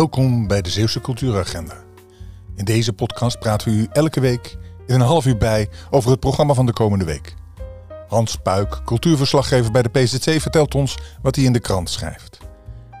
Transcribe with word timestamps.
Welkom 0.00 0.46
bij 0.46 0.62
de 0.62 0.70
Zeeuwse 0.70 1.00
Cultuuragenda. 1.00 1.74
In 2.56 2.64
deze 2.64 2.92
podcast 2.92 3.38
praten 3.38 3.68
we 3.68 3.74
u 3.76 3.86
elke 3.92 4.20
week 4.20 4.56
in 4.86 4.94
een 4.94 5.00
half 5.00 5.26
uur 5.26 5.36
bij 5.36 5.68
over 5.90 6.10
het 6.10 6.20
programma 6.20 6.54
van 6.54 6.66
de 6.66 6.72
komende 6.72 7.04
week. 7.04 7.34
Hans 8.08 8.36
Puik, 8.36 8.80
cultuurverslaggever 8.84 9.72
bij 9.72 9.82
de 9.82 9.88
PZC, 9.88 10.40
vertelt 10.40 10.74
ons 10.74 10.98
wat 11.22 11.36
hij 11.36 11.44
in 11.44 11.52
de 11.52 11.60
krant 11.60 11.90
schrijft. 11.90 12.38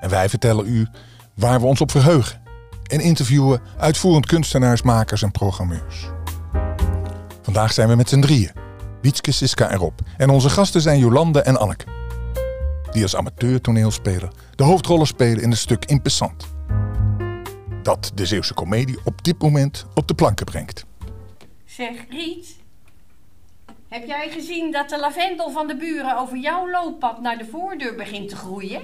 En 0.00 0.10
wij 0.10 0.28
vertellen 0.28 0.66
u 0.66 0.88
waar 1.34 1.60
we 1.60 1.66
ons 1.66 1.80
op 1.80 1.90
verheugen. 1.90 2.42
En 2.86 3.00
interviewen 3.00 3.60
uitvoerend 3.78 4.26
kunstenaars, 4.26 4.82
makers 4.82 5.22
en 5.22 5.30
programmeurs. 5.30 6.10
Vandaag 7.42 7.72
zijn 7.72 7.88
we 7.88 7.94
met 7.94 8.08
z'n 8.08 8.20
drieën. 8.20 8.52
Wietske, 9.02 9.32
Siska 9.32 9.68
en 9.68 9.78
Rob. 9.78 9.98
En 10.16 10.30
onze 10.30 10.50
gasten 10.50 10.80
zijn 10.80 10.98
Jolande 10.98 11.40
en 11.40 11.56
Anneke. 11.56 11.84
Die 12.90 13.02
als 13.02 13.16
amateur 13.16 13.60
toneelspeler 13.60 14.28
de 14.54 14.64
hoofdrollen 14.64 15.06
spelen 15.06 15.42
in 15.42 15.50
het 15.50 15.58
stuk 15.58 15.84
Impessant. 15.84 16.58
Dat 17.82 18.12
de 18.14 18.26
Zeeuwse 18.26 18.54
komedie 18.54 18.98
op 19.04 19.24
dit 19.24 19.38
moment 19.38 19.86
op 19.94 20.08
de 20.08 20.14
planken 20.14 20.46
brengt. 20.46 20.84
Zeg, 21.64 22.08
Riet. 22.08 22.58
Heb 23.88 24.06
jij 24.06 24.30
gezien 24.30 24.72
dat 24.72 24.88
de 24.88 24.98
lavendel 24.98 25.50
van 25.50 25.66
de 25.66 25.76
buren 25.76 26.18
over 26.18 26.36
jouw 26.36 26.70
looppad 26.70 27.20
naar 27.20 27.38
de 27.38 27.44
voordeur 27.44 27.94
begint 27.94 28.28
te 28.28 28.36
groeien? 28.36 28.82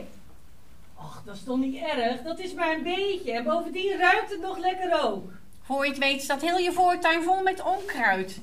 Och, 0.95 1.23
dat 1.25 1.35
is 1.35 1.43
toch 1.43 1.59
niet 1.59 1.83
erg? 1.83 2.23
Dat 2.23 2.39
is 2.39 2.55
maar 2.55 2.75
een 2.75 2.83
beetje. 2.83 3.33
En 3.33 3.45
bovendien 3.45 3.99
ruikt 3.99 4.31
het 4.31 4.41
nog 4.41 4.59
lekker 4.59 5.03
ook. 5.05 5.31
Voor 5.63 5.85
je 5.85 5.91
het 5.91 5.99
weet 5.99 6.23
staat 6.23 6.41
heel 6.41 6.59
je 6.59 6.73
voortuin 6.73 7.23
vol 7.23 7.43
met 7.43 7.63
onkruid. 7.63 8.41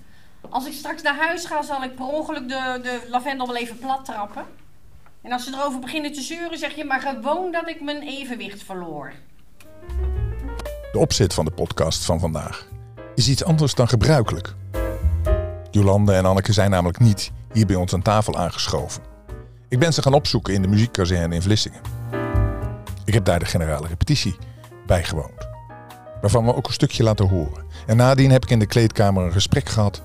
Als 0.50 0.66
ik 0.66 0.74
straks 0.74 1.02
naar 1.02 1.16
huis 1.16 1.46
ga, 1.46 1.62
zal 1.62 1.84
ik 1.84 1.96
per 1.96 2.06
ongeluk 2.06 2.50
de, 2.50 2.80
de 2.84 3.06
lavendel 3.10 3.48
wel 3.48 3.56
even 3.56 3.78
plat 3.78 4.06
trappen. 4.06 4.46
En 5.22 5.32
als 5.32 5.44
ze 5.44 5.54
erover 5.54 5.80
beginnen 5.80 6.14
te 6.14 6.22
zeuren, 6.22 6.58
zeg 6.58 6.76
je 6.76 6.84
maar 6.84 7.02
gewoon 7.02 7.52
dat 7.52 7.68
ik 7.68 7.82
mijn 7.82 8.02
evenwicht 8.02 8.64
verloor. 8.64 9.14
De 10.94 11.00
opzet 11.00 11.34
van 11.34 11.46
de 11.46 11.52
podcast 11.52 12.06
van 12.06 12.20
vandaag 12.20 12.68
is 13.16 13.30
iets 13.30 13.44
anders 13.44 13.74
dan 13.74 13.88
gebruikelijk. 13.88 14.56
Jolande 15.72 16.14
en 16.14 16.26
Anneke 16.26 16.54
zijn 16.54 16.70
namelijk 16.70 17.00
niet 17.00 17.32
hier 17.54 17.66
bij 17.66 17.76
ons 17.76 17.94
aan 17.94 18.02
tafel 18.02 18.38
aangeschoven. 18.38 19.02
Ik 19.70 19.80
ben 19.80 19.94
ze 19.94 20.02
gaan 20.02 20.14
opzoeken 20.14 20.54
in 20.54 20.62
de 20.62 20.68
muziekkazerne 20.68 21.36
in 21.36 21.42
Vlissingen. 21.42 21.82
Ik 23.06 23.14
heb 23.14 23.26
daar 23.26 23.40
de 23.40 23.46
generale 23.46 23.88
repetitie 23.88 24.36
bijgewoond. 24.86 25.48
Waarvan 26.22 26.46
we 26.46 26.56
ook 26.56 26.68
een 26.68 26.74
stukje 26.74 27.04
laten 27.04 27.30
horen. 27.30 27.66
En 27.88 27.98
nadien 27.98 28.32
heb 28.32 28.44
ik 28.44 28.50
in 28.50 28.60
de 28.60 28.68
kleedkamer 28.68 29.24
een 29.24 29.32
gesprek 29.32 29.70
gehad 29.70 30.02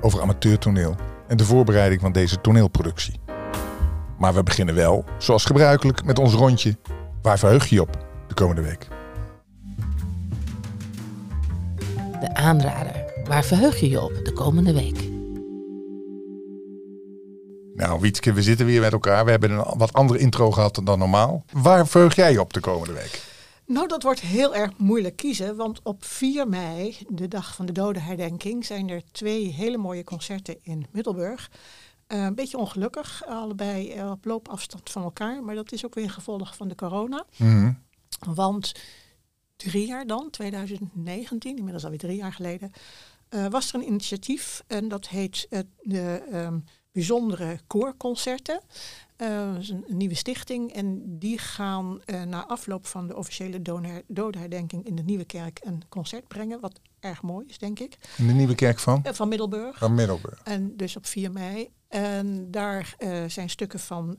over 0.00 0.22
amateurtoneel 0.22 0.96
en 1.28 1.36
de 1.36 1.44
voorbereiding 1.44 2.00
van 2.00 2.12
deze 2.12 2.40
toneelproductie. 2.40 3.20
Maar 4.18 4.34
we 4.34 4.42
beginnen 4.42 4.74
wel, 4.74 5.04
zoals 5.18 5.44
gebruikelijk, 5.44 6.04
met 6.04 6.18
ons 6.18 6.34
rondje. 6.34 6.76
Waar 7.22 7.38
verheug 7.38 7.66
je 7.66 7.74
je 7.74 7.82
op 7.82 8.06
de 8.26 8.34
komende 8.34 8.62
week? 8.62 8.91
De 12.22 12.34
aanrader. 12.34 13.04
Waar 13.24 13.44
verheug 13.44 13.80
je 13.80 13.88
je 13.88 14.00
op 14.00 14.24
de 14.24 14.32
komende 14.32 14.72
week? 14.72 15.08
Nou, 17.74 18.00
Wietske, 18.00 18.32
we 18.32 18.42
zitten 18.42 18.66
weer 18.66 18.80
met 18.80 18.92
elkaar. 18.92 19.24
We 19.24 19.30
hebben 19.30 19.50
een 19.50 19.78
wat 19.78 19.92
andere 19.92 20.18
intro 20.18 20.50
gehad 20.50 20.80
dan 20.84 20.98
normaal. 20.98 21.44
Waar 21.52 21.86
verheug 21.86 22.14
jij 22.14 22.32
je 22.32 22.40
op 22.40 22.52
de 22.52 22.60
komende 22.60 22.92
week? 22.92 23.22
Nou, 23.66 23.88
dat 23.88 24.02
wordt 24.02 24.20
heel 24.20 24.54
erg 24.54 24.70
moeilijk 24.76 25.16
kiezen, 25.16 25.56
want 25.56 25.80
op 25.82 26.04
4 26.04 26.48
mei, 26.48 26.96
de 27.08 27.28
dag 27.28 27.54
van 27.54 27.66
de 27.66 27.72
dodenherdenking, 27.72 28.64
zijn 28.64 28.88
er 28.88 29.02
twee 29.12 29.52
hele 29.52 29.76
mooie 29.76 30.04
concerten 30.04 30.56
in 30.62 30.86
Middelburg. 30.90 31.50
Uh, 32.08 32.24
een 32.24 32.34
beetje 32.34 32.58
ongelukkig, 32.58 33.22
allebei 33.26 33.94
uh, 33.96 34.10
op 34.10 34.24
loopafstand 34.24 34.90
van 34.90 35.02
elkaar, 35.02 35.42
maar 35.42 35.54
dat 35.54 35.72
is 35.72 35.84
ook 35.84 35.94
weer 35.94 36.04
een 36.04 36.10
gevolg 36.10 36.56
van 36.56 36.68
de 36.68 36.74
corona. 36.74 37.24
Mhm. 37.36 37.72
Want 38.34 38.72
drie 39.62 39.86
jaar 39.86 40.06
dan, 40.06 40.30
2019, 40.30 41.56
inmiddels 41.56 41.84
alweer 41.84 41.98
drie 41.98 42.16
jaar 42.16 42.32
geleden, 42.32 42.72
uh, 43.30 43.46
was 43.46 43.68
er 43.68 43.74
een 43.74 43.86
initiatief 43.86 44.62
en 44.66 44.88
dat 44.88 45.08
heet 45.08 45.46
de 45.80 46.22
um, 46.32 46.64
Bijzondere 46.92 47.58
Koorconcerten. 47.66 48.60
Uh, 49.16 49.52
dat 49.52 49.62
is 49.62 49.68
een, 49.68 49.84
een, 49.88 49.96
nieuwe 49.96 50.14
stichting 50.14 50.72
en 50.72 51.18
die 51.18 51.38
gaan 51.38 52.00
na 52.26 52.46
afloop 52.46 52.86
van 52.86 53.06
de 53.06 53.16
officiële 53.16 53.62
dodenherdenking 54.06 54.86
in 54.86 54.94
de 54.94 55.02
Nieuwe 55.02 55.24
Kerk 55.24 55.60
een 55.62 55.82
concert 55.88 56.28
brengen, 56.28 56.60
wat 56.60 56.80
erg 57.00 57.22
mooi 57.22 57.46
is, 57.48 57.58
denk 57.58 57.78
ik. 57.78 57.96
In 58.16 58.26
de 58.26 58.32
Nieuwe 58.32 58.54
Kerk 58.54 58.78
van? 58.78 59.02
Van 59.04 59.28
Middelburg. 59.28 59.78
Van 59.78 59.94
Middelburg. 59.94 60.40
En 60.44 60.76
dus 60.76 60.96
op 60.96 61.06
4 61.06 61.32
mei. 61.32 61.68
En 61.88 62.50
daar 62.50 62.96
zijn 63.26 63.50
stukken 63.50 63.80
van 63.80 64.18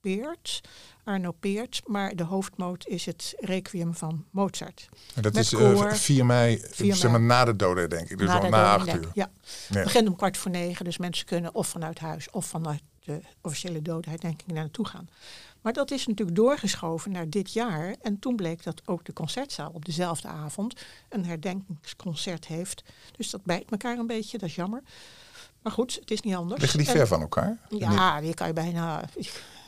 Peert, 0.00 0.60
Arno 1.04 1.32
Peert, 1.32 1.82
maar 1.86 2.16
de 2.16 2.22
hoofdmoot 2.24 2.86
is 2.86 3.06
het 3.06 3.34
Requiem 3.38 3.94
van 3.94 4.24
Mozart. 4.30 4.88
En 5.14 5.22
dat 5.22 5.32
Met 5.32 5.42
is 5.42 5.50
koor. 5.54 5.96
4 5.96 6.26
mei, 6.26 6.62
4 6.70 6.94
zeg 6.94 7.10
maar 7.10 7.20
na 7.20 7.44
de 7.44 7.56
dodenherdenking, 7.56 8.18
dus 8.18 8.28
al 8.28 8.40
de 8.40 8.48
na 8.48 8.74
acht 8.74 8.94
uur. 8.94 9.10
Ja. 9.14 9.30
Ja. 9.68 9.74
Het 9.74 9.82
begint 9.84 10.08
om 10.08 10.16
kwart 10.16 10.36
voor 10.36 10.50
negen, 10.50 10.84
dus 10.84 10.98
mensen 10.98 11.26
kunnen 11.26 11.54
of 11.54 11.68
vanuit 11.68 11.98
huis 11.98 12.30
of 12.30 12.46
vanuit 12.46 12.82
de 13.04 13.20
officiële 13.40 13.82
dodenherdenking 13.82 14.48
daar 14.52 14.58
naartoe 14.62 14.86
gaan. 14.86 15.08
Maar 15.60 15.72
dat 15.72 15.90
is 15.90 16.06
natuurlijk 16.06 16.36
doorgeschoven 16.36 17.10
naar 17.12 17.28
dit 17.30 17.52
jaar. 17.52 17.94
En 18.02 18.18
toen 18.18 18.36
bleek 18.36 18.62
dat 18.62 18.82
ook 18.84 19.04
de 19.04 19.12
concertzaal 19.12 19.70
op 19.74 19.84
dezelfde 19.84 20.28
avond 20.28 20.80
een 21.08 21.24
herdenkingsconcert 21.26 22.46
heeft. 22.46 22.82
Dus 23.16 23.30
dat 23.30 23.44
bijt 23.44 23.70
elkaar 23.70 23.98
een 23.98 24.06
beetje, 24.06 24.38
dat 24.38 24.48
is 24.48 24.54
jammer. 24.54 24.82
Maar 25.62 25.72
goed, 25.72 25.94
het 26.00 26.10
is 26.10 26.20
niet 26.20 26.34
anders. 26.34 26.60
Liggen 26.60 26.78
die 26.78 26.88
En- 26.88 26.96
ver 26.96 27.06
van 27.06 27.20
elkaar? 27.20 27.58
Ja, 27.68 28.20
die 28.20 28.34
kan 28.34 28.46
je 28.46 28.52
bijna, 28.52 29.04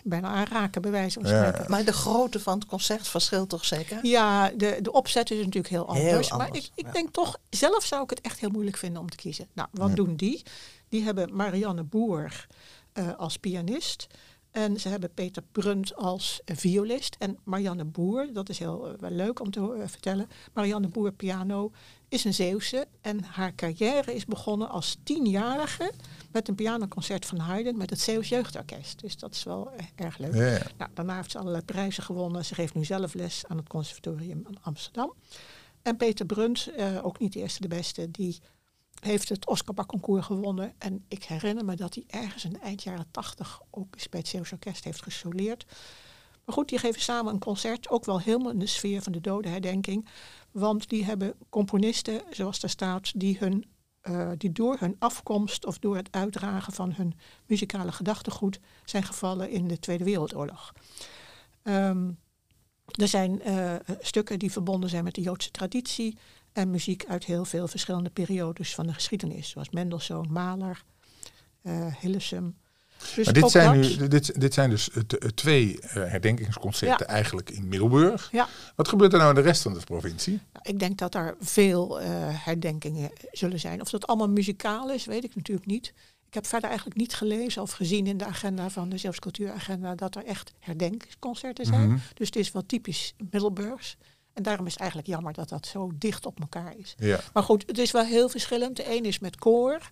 bijna 0.03 0.29
aanraken, 0.29 0.83
bij 0.83 0.91
wijze 0.91 1.21
van 1.21 1.31
Ja. 1.31 1.47
spreken. 1.49 1.71
Maar 1.71 1.85
de 1.85 1.93
grootte 1.93 2.41
van 2.41 2.55
het 2.59 2.67
concert 2.67 3.09
verschilt 3.09 3.49
toch 3.49 3.65
zeker? 3.65 3.99
Ja, 4.07 4.49
de, 4.49 4.79
de 4.83 4.93
opzet 4.93 5.31
is 5.31 5.37
natuurlijk 5.39 5.69
heel 5.69 5.93
Heel 5.93 6.05
anders. 6.11 6.31
maar 6.31 6.57
ik, 6.57 6.69
ik 6.75 6.87
ja. 6.87 6.93
denk 6.93 7.13
toch, 7.13 7.39
zelf 7.51 7.85
zou 7.85 8.03
ik 8.03 8.11
het 8.11 8.21
echt 8.21 8.41
heel 8.41 8.51
moeilijk 8.51 8.77
vinden 8.77 9.03
om 9.03 9.11
te 9.11 9.17
kiezen. 9.17 9.47
Nou, 9.53 9.69
wat 9.73 9.89
Ja. 9.89 9.95
doen 9.95 10.17
die? 10.17 10.43
Die 10.89 11.03
hebben 11.03 11.37
Marianne 11.37 11.83
Boer 11.83 12.47
eh, 12.93 13.09
als 13.17 13.37
pianist. 13.37 14.07
En 14.53 14.81
ze 14.81 14.89
hebben 14.89 15.15
Peter 15.15 15.43
Brunt 15.53 15.95
als 15.97 16.41
violist. 16.45 17.17
En 17.19 17.39
Marianne 17.45 17.85
Boer, 17.85 18.33
dat 18.33 18.49
is 18.49 18.59
heel 18.59 18.89
eh, 18.89 18.99
wel 18.99 19.11
leuk 19.11 19.41
om 19.41 19.51
te 19.51 19.61
eh, 19.61 19.89
vertellen. 19.89 20.29
Marianne 20.53 20.89
Boer 20.89 21.13
piano 21.13 21.73
is 22.09 22.25
een 22.25 22.35
Zeeuwse. 22.35 22.87
En 23.01 23.25
haar 23.25 23.55
carrière 23.55 24.15
is 24.15 24.25
begonnen 24.25 24.69
als 24.69 24.97
tienjarige 25.03 25.93
met 26.33 26.49
een 26.49 26.55
pianoconcert 26.55 27.27
van 27.27 27.39
Haydn 27.39 27.77
met 27.77 27.91
het 27.91 28.01
Zeeuws 28.01 28.29
Jeugdorkest. 28.29 29.01
Dus 29.01 29.17
dat 29.17 29.35
is 29.35 29.43
wel 29.43 29.71
eh, 29.71 29.87
erg 29.95 30.19
leuk. 30.19 30.35
Ja, 30.35 30.47
ja. 30.47 30.67
Nou, 30.79 30.91
daarna 30.95 31.17
heeft 31.17 31.31
ze 31.31 31.39
allerlei 31.39 31.65
prijzen 31.65 32.03
gewonnen. 32.03 32.45
Ze 32.45 32.55
geeft 32.55 32.75
nu 32.75 32.85
zelf 32.85 33.15
les 33.15 33.45
aan 33.47 33.57
het 33.57 33.69
Conservatorium 33.69 34.45
in 34.49 34.59
Amsterdam. 34.63 35.15
En 35.83 35.97
Peter 35.97 36.27
Brunt, 36.27 36.71
eh, 36.77 37.05
ook 37.05 37.19
niet 37.19 37.33
de 37.33 37.39
eerste 37.39 37.61
de 37.61 37.69
beste, 37.69 38.11
die 38.11 38.41
heeft 39.05 39.29
het 39.29 39.47
Oscar 39.47 39.87
gewonnen. 40.23 40.75
En 40.79 41.05
ik 41.09 41.25
herinner 41.25 41.65
me 41.65 41.77
dat 41.77 41.95
hij 41.95 42.05
ergens 42.07 42.45
in 42.45 42.61
eind 42.61 42.83
jaren 42.83 43.11
tachtig 43.11 43.61
ook 43.71 44.11
bij 44.11 44.21
het 44.21 44.29
Zeeuws 44.29 44.53
Orkest 44.53 44.85
heeft 44.85 45.03
gesoleerd. 45.03 45.67
Maar 46.45 46.55
goed, 46.55 46.69
die 46.69 46.79
geven 46.79 47.01
samen 47.01 47.33
een 47.33 47.39
concert, 47.39 47.89
ook 47.89 48.05
wel 48.05 48.21
helemaal 48.21 48.51
in 48.51 48.59
de 48.59 48.67
sfeer 48.67 49.03
van 49.03 49.13
de 49.13 49.21
dodenherdenking. 49.21 50.09
Want 50.51 50.89
die 50.89 51.05
hebben 51.05 51.35
componisten, 51.49 52.23
zoals 52.31 52.61
daar 52.61 52.71
staat, 52.71 53.21
die, 53.21 53.37
hun, 53.39 53.65
eh, 54.01 54.31
die 54.37 54.53
door 54.53 54.77
hun 54.79 54.97
afkomst 54.99 55.67
of 55.67 55.79
door 55.79 55.97
het 55.97 56.09
uitdragen 56.11 56.73
van 56.73 56.93
hun 56.93 57.15
muzikale 57.47 57.93
gedachtegoed 57.93 58.61
zijn 58.85 59.03
gevallen 59.03 59.51
in 59.51 59.69
de 59.69 59.79
Tweede 59.79 60.05
Wereldoorlog. 60.05 60.73
Ehm, 61.63 62.11
er 62.87 63.09
zijn 63.09 63.43
eh, 63.43 63.75
stukken 64.01 64.39
die 64.39 64.53
verbonden 64.53 64.91
zijn 64.91 65.05
met 65.05 65.15
de 65.15 65.21
Joodse 65.21 65.51
traditie 65.51 66.19
en 66.53 66.71
muziek 66.71 67.05
uit 67.09 67.25
heel 67.25 67.45
veel 67.45 67.69
verschillende 67.69 68.11
periodes 68.11 68.75
van 68.75 68.87
de 68.87 68.93
geschiedenis, 68.95 69.49
zoals 69.49 69.71
Mendelssohn, 69.71 70.33
Mahler, 70.33 70.83
eh 71.63 71.87
Hillesum. 72.01 72.57
Dus 73.15 73.25
Maar 73.25 73.35
dit 73.35 73.51
zijn, 73.51 73.81
nu, 73.81 74.09
dit, 74.09 74.41
dit 74.41 74.55
zijn 74.55 74.71
dus 74.71 74.91
eh, 74.91 75.03
t- 75.03 75.37
twee 75.37 75.81
eh, 75.81 75.89
herdenkingsconcerten 75.93 77.07
Ja. 77.09 77.13
eigenlijk 77.13 77.51
in 77.51 77.69
Middelburg. 77.69 78.29
Ja. 78.33 78.49
Wat 78.77 78.89
gebeurt 78.89 79.13
er 79.13 79.19
nou 79.19 79.31
in 79.31 79.35
de 79.35 79.41
rest 79.49 79.63
van 79.63 79.75
de 79.75 79.81
provincie? 79.85 80.41
Nou, 80.53 80.65
ik 80.69 80.79
denk 80.79 80.99
dat 80.99 81.15
er 81.15 81.37
veel 81.41 82.01
eh, 82.01 82.09
herdenkingen 82.45 83.11
zullen 83.33 83.61
zijn. 83.61 83.81
Of 83.81 83.91
dat 83.91 84.07
allemaal 84.07 84.29
muzikaal 84.29 84.91
is, 84.91 85.05
weet 85.05 85.25
ik 85.25 85.35
natuurlijk 85.35 85.67
niet. 85.67 85.95
Ik 86.27 86.35
heb 86.35 86.47
verder 86.47 86.69
eigenlijk 86.69 86.99
niet 86.99 87.15
gelezen 87.15 87.63
of 87.63 87.71
gezien 87.73 88.07
in 88.07 88.17
de 88.17 88.25
agenda 88.27 88.71
van 88.71 88.89
de 88.89 88.99
Zeeuws 88.99 89.19
Cultuuragenda 89.19 89.95
dat 89.95 90.15
er 90.17 90.25
echt 90.25 90.53
herdenkingsconcerten 90.59 91.67
zijn. 91.67 91.89
Mhm. 91.89 91.99
Dus 92.15 92.27
het 92.27 92.37
is 92.37 92.53
wel 92.53 92.67
typisch 92.67 93.15
Middelburgs. 93.31 93.97
En 94.33 94.43
daarom 94.43 94.67
is 94.67 94.73
het 94.73 94.81
eigenlijk 94.81 95.11
jammer 95.11 95.33
dat 95.33 95.49
dat 95.49 95.67
zo 95.67 95.91
dicht 95.95 96.27
op 96.27 96.41
elkaar 96.41 96.77
is. 96.77 96.95
Ja. 96.99 97.21
Maar 97.33 97.43
goed, 97.43 97.65
het 97.67 97.79
is 97.79 97.91
wel 97.91 98.05
heel 98.05 98.29
verschillend. 98.29 98.77
De 98.77 98.97
een 98.97 99.05
is 99.05 99.19
met 99.19 99.37
koor, 99.37 99.89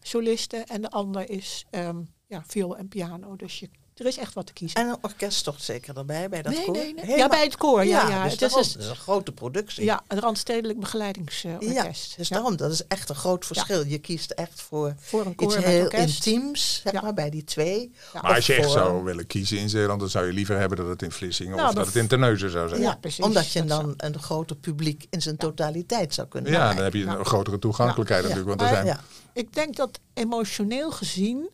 solisten, 0.00 0.66
en 0.66 0.82
de 0.82 0.90
ander 0.90 1.30
is 1.30 1.66
ehm, 1.70 2.00
ja, 2.26 2.42
viool 2.46 2.76
en 2.76 2.88
piano. 2.88 3.36
Dus 3.36 3.60
je 3.60 3.70
Er 3.98 4.06
is 4.06 4.16
echt 4.18 4.34
wat 4.34 4.46
te 4.46 4.52
kiezen. 4.52 4.80
En 4.80 4.88
een 4.88 4.96
orkest 5.00 5.44
toch 5.44 5.60
zeker 5.60 5.96
erbij 5.96 6.28
bij 6.28 6.42
dat 6.42 6.52
nee, 6.52 6.64
koor? 6.64 6.74
nee, 6.76 6.94
nee. 6.94 7.16
Ja, 7.16 7.28
bij 7.28 7.42
het 7.44 7.56
koor. 7.56 7.84
Ja, 7.84 8.08
ja. 8.08 8.22
dus 8.22 8.30
het 8.30 8.40
daarom, 8.40 8.62
dus- 8.62 8.72
dat 8.72 8.82
is 8.82 8.88
een 8.88 8.96
grote 8.96 9.32
productie. 9.32 9.84
ja, 9.84 10.02
een 10.08 10.20
randstedelijk 10.20 10.80
begeleidingsorkest. 10.80 12.10
Ja, 12.10 12.16
dus 12.16 12.28
daarom, 12.28 12.56
dat 12.56 12.72
is 12.72 12.86
echt 12.86 13.08
een 13.08 13.14
groot 13.14 13.46
verschil. 13.46 13.84
Je 13.86 13.98
kiest 13.98 14.30
echt 14.30 14.60
voor 14.62 14.94
Voor 14.98 15.26
een 15.26 15.34
koor 15.34 15.46
iets 15.46 15.56
met 15.56 15.64
heel 15.64 15.82
orkest. 15.82 16.26
intiems, 16.26 16.80
zeg 16.84 16.92
Ja. 16.92 17.00
maar, 17.00 17.14
bij 17.14 17.30
die 17.30 17.44
twee. 17.44 17.92
Ja. 18.12 18.20
Maar 18.22 18.34
als 18.34 18.46
je 18.46 18.52
echt 18.54 18.64
voor- 18.64 18.72
zou 18.72 19.04
willen 19.04 19.26
kiezen 19.26 19.58
in 19.58 19.68
Zeeland, 19.68 20.00
dan 20.00 20.08
zou 20.08 20.26
je 20.26 20.32
liever 20.32 20.58
hebben 20.58 20.78
dat 20.78 20.86
het 20.88 21.02
in 21.02 21.10
Vlissingen 21.12 21.56
Nou, 21.56 21.68
of 21.68 21.74
dat 21.74 21.84
dat- 21.84 21.94
het 21.94 22.02
in 22.02 22.08
Terneuzen 22.08 22.50
zou 22.50 22.68
zijn. 22.68 22.80
Ja, 22.80 22.88
Ja, 22.88 22.96
precies. 22.96 23.24
Omdat 23.24 23.52
je 23.52 23.64
dan 23.64 23.94
een 23.96 24.18
groter 24.18 24.56
publiek 24.56 25.06
in 25.10 25.22
zijn 25.22 25.36
totaliteit 25.36 26.14
zou 26.14 26.28
kunnen 26.28 26.52
dan 26.52 26.60
bereiken. 26.60 26.84
heb 26.84 26.94
je 26.94 27.04
een 27.12 27.18
Ja. 27.18 27.24
grotere 27.24 27.58
toegankelijkheid 27.58 28.22
Ja. 28.22 28.28
natuurlijk. 28.28 28.58
Want 28.58 28.70
er 28.70 28.76
zijn, 28.76 28.86
Ja. 28.88 29.00
Ik 29.32 29.54
denk 29.54 29.76
dat 29.76 30.00
emotioneel 30.14 30.90
gezien. 30.90 31.50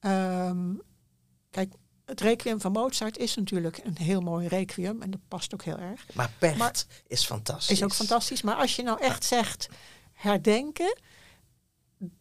ehm, 0.00 0.58
kijk, 1.58 1.74
het 2.04 2.20
requiem 2.20 2.60
van 2.60 2.72
Mozart 2.72 3.18
is 3.18 3.34
natuurlijk 3.34 3.80
een 3.84 3.96
heel 3.98 4.20
mooi 4.20 4.46
requiem. 4.48 5.02
En 5.02 5.10
dat 5.10 5.20
past 5.28 5.54
ook 5.54 5.62
heel 5.62 5.78
erg. 5.78 6.14
Maar 6.14 6.30
Bert 6.38 6.56
Maar- 6.56 6.84
is 7.06 7.24
fantastisch. 7.24 7.76
Is 7.76 7.82
ook 7.82 7.92
fantastisch. 7.92 8.42
Maar 8.42 8.54
als 8.56 8.76
je 8.76 8.82
nou 8.82 9.00
echt 9.00 9.24
zegt 9.24 9.68
herdenken. 10.12 10.98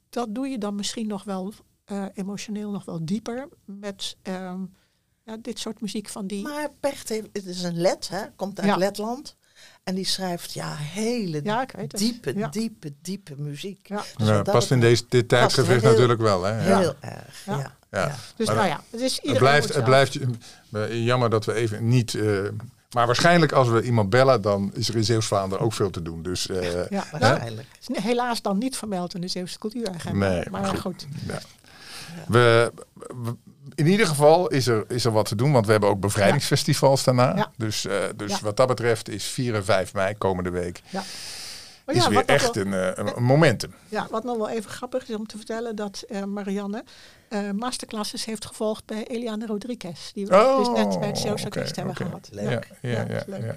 Dat 0.10 0.36
doe 0.36 0.48
je 0.48 0.58
dan 0.58 0.76
misschien 0.76 1.08
nog 1.08 1.24
wel 1.24 1.54
eh, 1.86 2.06
emotioneel 2.14 2.72
nog 2.72 2.86
wel 2.86 3.06
dieper. 3.06 3.48
Met 3.66 4.18
ehm, 4.22 4.66
ja, 5.24 5.38
dit 5.38 5.60
soort 5.60 5.82
muziek 5.82 6.10
van 6.10 6.28
die. 6.28 6.42
Maar 6.42 6.70
Bert 6.80 7.10
heeft, 7.10 7.28
het 7.34 7.46
is 7.46 7.64
een 7.64 7.78
Let, 7.82 8.08
hè, 8.08 8.32
komt 8.36 8.60
uit 8.60 8.68
Ja. 8.70 8.78
Letland. 8.78 9.36
En 9.88 9.96
die 9.96 10.06
schrijft 10.06 10.54
ja, 10.54 10.76
hele 10.78 11.40
Ja, 11.44 11.66
diepe, 11.88 12.34
Ja. 12.38 12.48
diepe, 12.48 12.94
diepe 13.02 13.34
muziek. 13.38 13.88
Ja. 13.88 14.04
Dus 14.18 14.28
Ja, 14.28 14.42
past 14.42 14.72
in 14.72 14.80
deze, 14.80 15.04
dit 15.10 15.30
tijdgevricht 15.30 15.82
heel- 15.82 15.92
natuurlijk 15.92 16.22
wel. 16.22 16.44
Hè? 16.44 16.70
Ja. 16.70 16.80
Heel 16.80 16.94
erg, 17.00 17.44
ja. 17.46 17.54
Ja. 17.58 17.58
ja. 17.92 18.00
Ja. 18.08 18.16
Dus 18.36 18.48
Maar 18.48 18.56
nou 18.56 18.68
ja, 18.68 18.82
het 18.92 19.02
is 19.02 19.12
Het 19.16 19.22
iedereen 19.24 19.40
blijft, 19.40 19.66
moet 19.68 19.76
het 19.76 19.86
blijft 19.86 20.20
eh, 20.72 21.06
jammer 21.06 21.30
dat 21.30 21.46
we 21.46 21.54
even 21.54 21.88
niet... 21.88 22.16
eh, 22.16 22.24
maar 22.92 23.06
waarschijnlijk 23.06 23.52
als 23.52 23.68
we 23.68 23.82
iemand 23.82 24.10
bellen, 24.10 24.42
dan 24.42 24.72
is 24.74 24.90
er 24.90 24.96
in 24.96 25.04
Zeeuws-Vlaanderen 25.04 25.66
ook 25.66 25.74
veel 25.74 25.90
te 25.90 26.02
doen. 26.02 26.22
Dus 26.24 26.50
eh, 26.50 26.90
Ja, 26.90 27.04
Waarschijnlijk. 27.12 27.68
helaas 27.94 28.42
dan 28.42 28.58
niet 28.58 28.78
vermeld 28.78 29.16
in 29.16 29.22
de 29.22 29.28
Zeeuwse 29.28 29.58
cultuuragenda. 29.60 30.28
Nee, 30.30 30.44
maar 30.50 30.62
maar 30.62 30.78
goed. 30.78 31.08
ja. 31.28 31.40
we, 32.28 32.72
we- 33.24 33.36
in 33.76 33.88
ieder 33.88 34.08
geval 34.08 34.48
is 34.48 34.68
er, 34.68 34.86
is 34.88 35.06
er 35.06 35.12
wat 35.12 35.26
te 35.26 35.36
doen, 35.36 35.52
want 35.52 35.66
we 35.66 35.72
hebben 35.72 35.90
ook 35.90 36.00
bevrijdingsfestivals 36.00 37.04
daarna. 37.04 37.36
Ja. 37.36 37.52
Dus, 37.58 37.86
eh, 37.86 37.96
dus 38.16 38.32
Ja. 38.32 38.38
wat 38.42 38.58
dat 38.58 38.68
betreft 38.68 39.10
is 39.10 39.24
4 39.26 39.56
en 39.56 39.66
5 39.66 39.94
mei 39.94 40.16
komende 40.18 40.50
week 40.50 40.82
Ja. 40.90 41.04
Maar 41.86 41.96
is 41.96 42.04
ja, 42.04 42.10
weer 42.10 42.26
echt 42.26 42.56
wel, 42.56 42.66
een, 42.66 42.74
eh, 42.74 42.92
een, 42.96 43.18
een 43.18 43.24
momentum. 43.24 43.74
ja, 43.90 44.08
wat 44.12 44.24
nog 44.24 44.38
wel 44.38 44.50
even 44.50 44.72
grappig 44.72 45.10
is 45.10 45.16
om 45.16 45.28
te 45.28 45.38
vertellen, 45.38 45.76
dat 45.76 46.04
eh, 46.10 46.24
Marianne 46.24 46.84
eh, 47.30 47.52
masterclasses 47.52 48.26
heeft 48.26 48.46
gevolgd 48.46 48.86
bij 48.86 49.08
Eliane 49.08 49.46
Rodriguez. 49.46 50.12
Die 50.12 50.26
we 50.26 50.56
dus 50.58 50.84
net 50.86 51.00
bij 51.00 51.08
het 51.08 51.18
Zeeuwse 51.18 51.48
Oh, 51.48 51.54
hebben 51.76 51.96
gehad. 51.96 52.30
Ja, 52.32 52.42
Leuk. 52.42 52.68
ja, 52.82 52.90
ja, 52.90 53.04
is 53.04 53.10
ja, 53.12 53.24
leuk. 53.28 53.56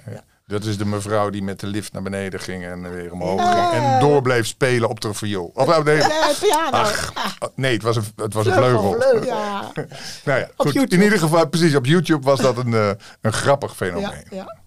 Dat 0.51 0.63
is 0.63 0.77
de 0.77 0.85
mevrouw 0.85 1.29
die 1.29 1.43
met 1.43 1.59
de 1.59 1.67
lift 1.67 1.93
naar 1.93 2.01
beneden 2.01 2.39
ging 2.39 2.63
en 2.65 2.91
weer 2.93 3.11
omhoog 3.11 3.41
ging. 3.41 3.83
En 3.83 3.99
door 3.99 4.21
bleef 4.21 4.45
spelen 4.47 4.89
op 4.89 5.01
de 5.01 5.13
viool. 5.13 5.51
Of, 5.53 5.67
nou, 5.67 5.83
nee, 5.83 5.95
Nee, 5.95 6.07
piano. 6.39 6.69
Ach, 6.71 7.11
Ah, 7.39 7.49
nee, 7.55 7.73
het 7.73 7.83
was 7.83 7.95
een, 7.95 8.03
het 8.15 8.33
was 8.33 8.45
een 8.45 8.53
vleugel. 8.53 8.91
Vleugel. 8.99 9.25
ja, 9.25 9.71
Nou 10.25 10.39
ja, 10.39 10.49
goed. 10.57 10.75
In 10.93 11.01
ieder 11.01 11.19
geval, 11.19 11.47
precies, 11.47 11.75
op 11.75 11.85
YouTube 11.85 12.25
was 12.25 12.39
dat 12.39 12.57
een, 12.57 12.73
eh, 12.73 12.89
een 13.21 13.33
grappig 13.33 13.69
ja, 13.69 13.75
fenomeen. 13.75 14.25
ja. 14.29 14.59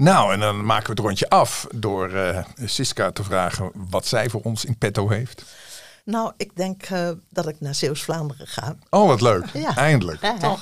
Nou, 0.00 0.32
en 0.32 0.40
dan 0.40 0.64
maken 0.64 0.84
we 0.86 0.90
het 0.90 1.00
rondje 1.00 1.28
af 1.28 1.66
door 1.74 2.14
eh 2.14 2.44
Siska 2.64 3.10
te 3.10 3.24
vragen 3.24 3.70
wat 3.74 4.06
zij 4.06 4.30
voor 4.30 4.40
ons 4.40 4.64
in 4.64 4.78
petto 4.78 5.08
heeft. 5.08 5.44
Nou, 6.04 6.32
ik 6.36 6.56
denk 6.56 6.82
eh, 6.82 7.10
dat 7.28 7.48
ik 7.48 7.60
naar 7.60 7.74
Zeeuws-Vlaanderen 7.74 8.46
ga. 8.46 8.76
Oh, 8.90 9.06
wat 9.06 9.20
leuk. 9.20 9.46
Ja. 9.66 9.76
Eindelijk. 9.76 10.20
Ja, 10.40 10.56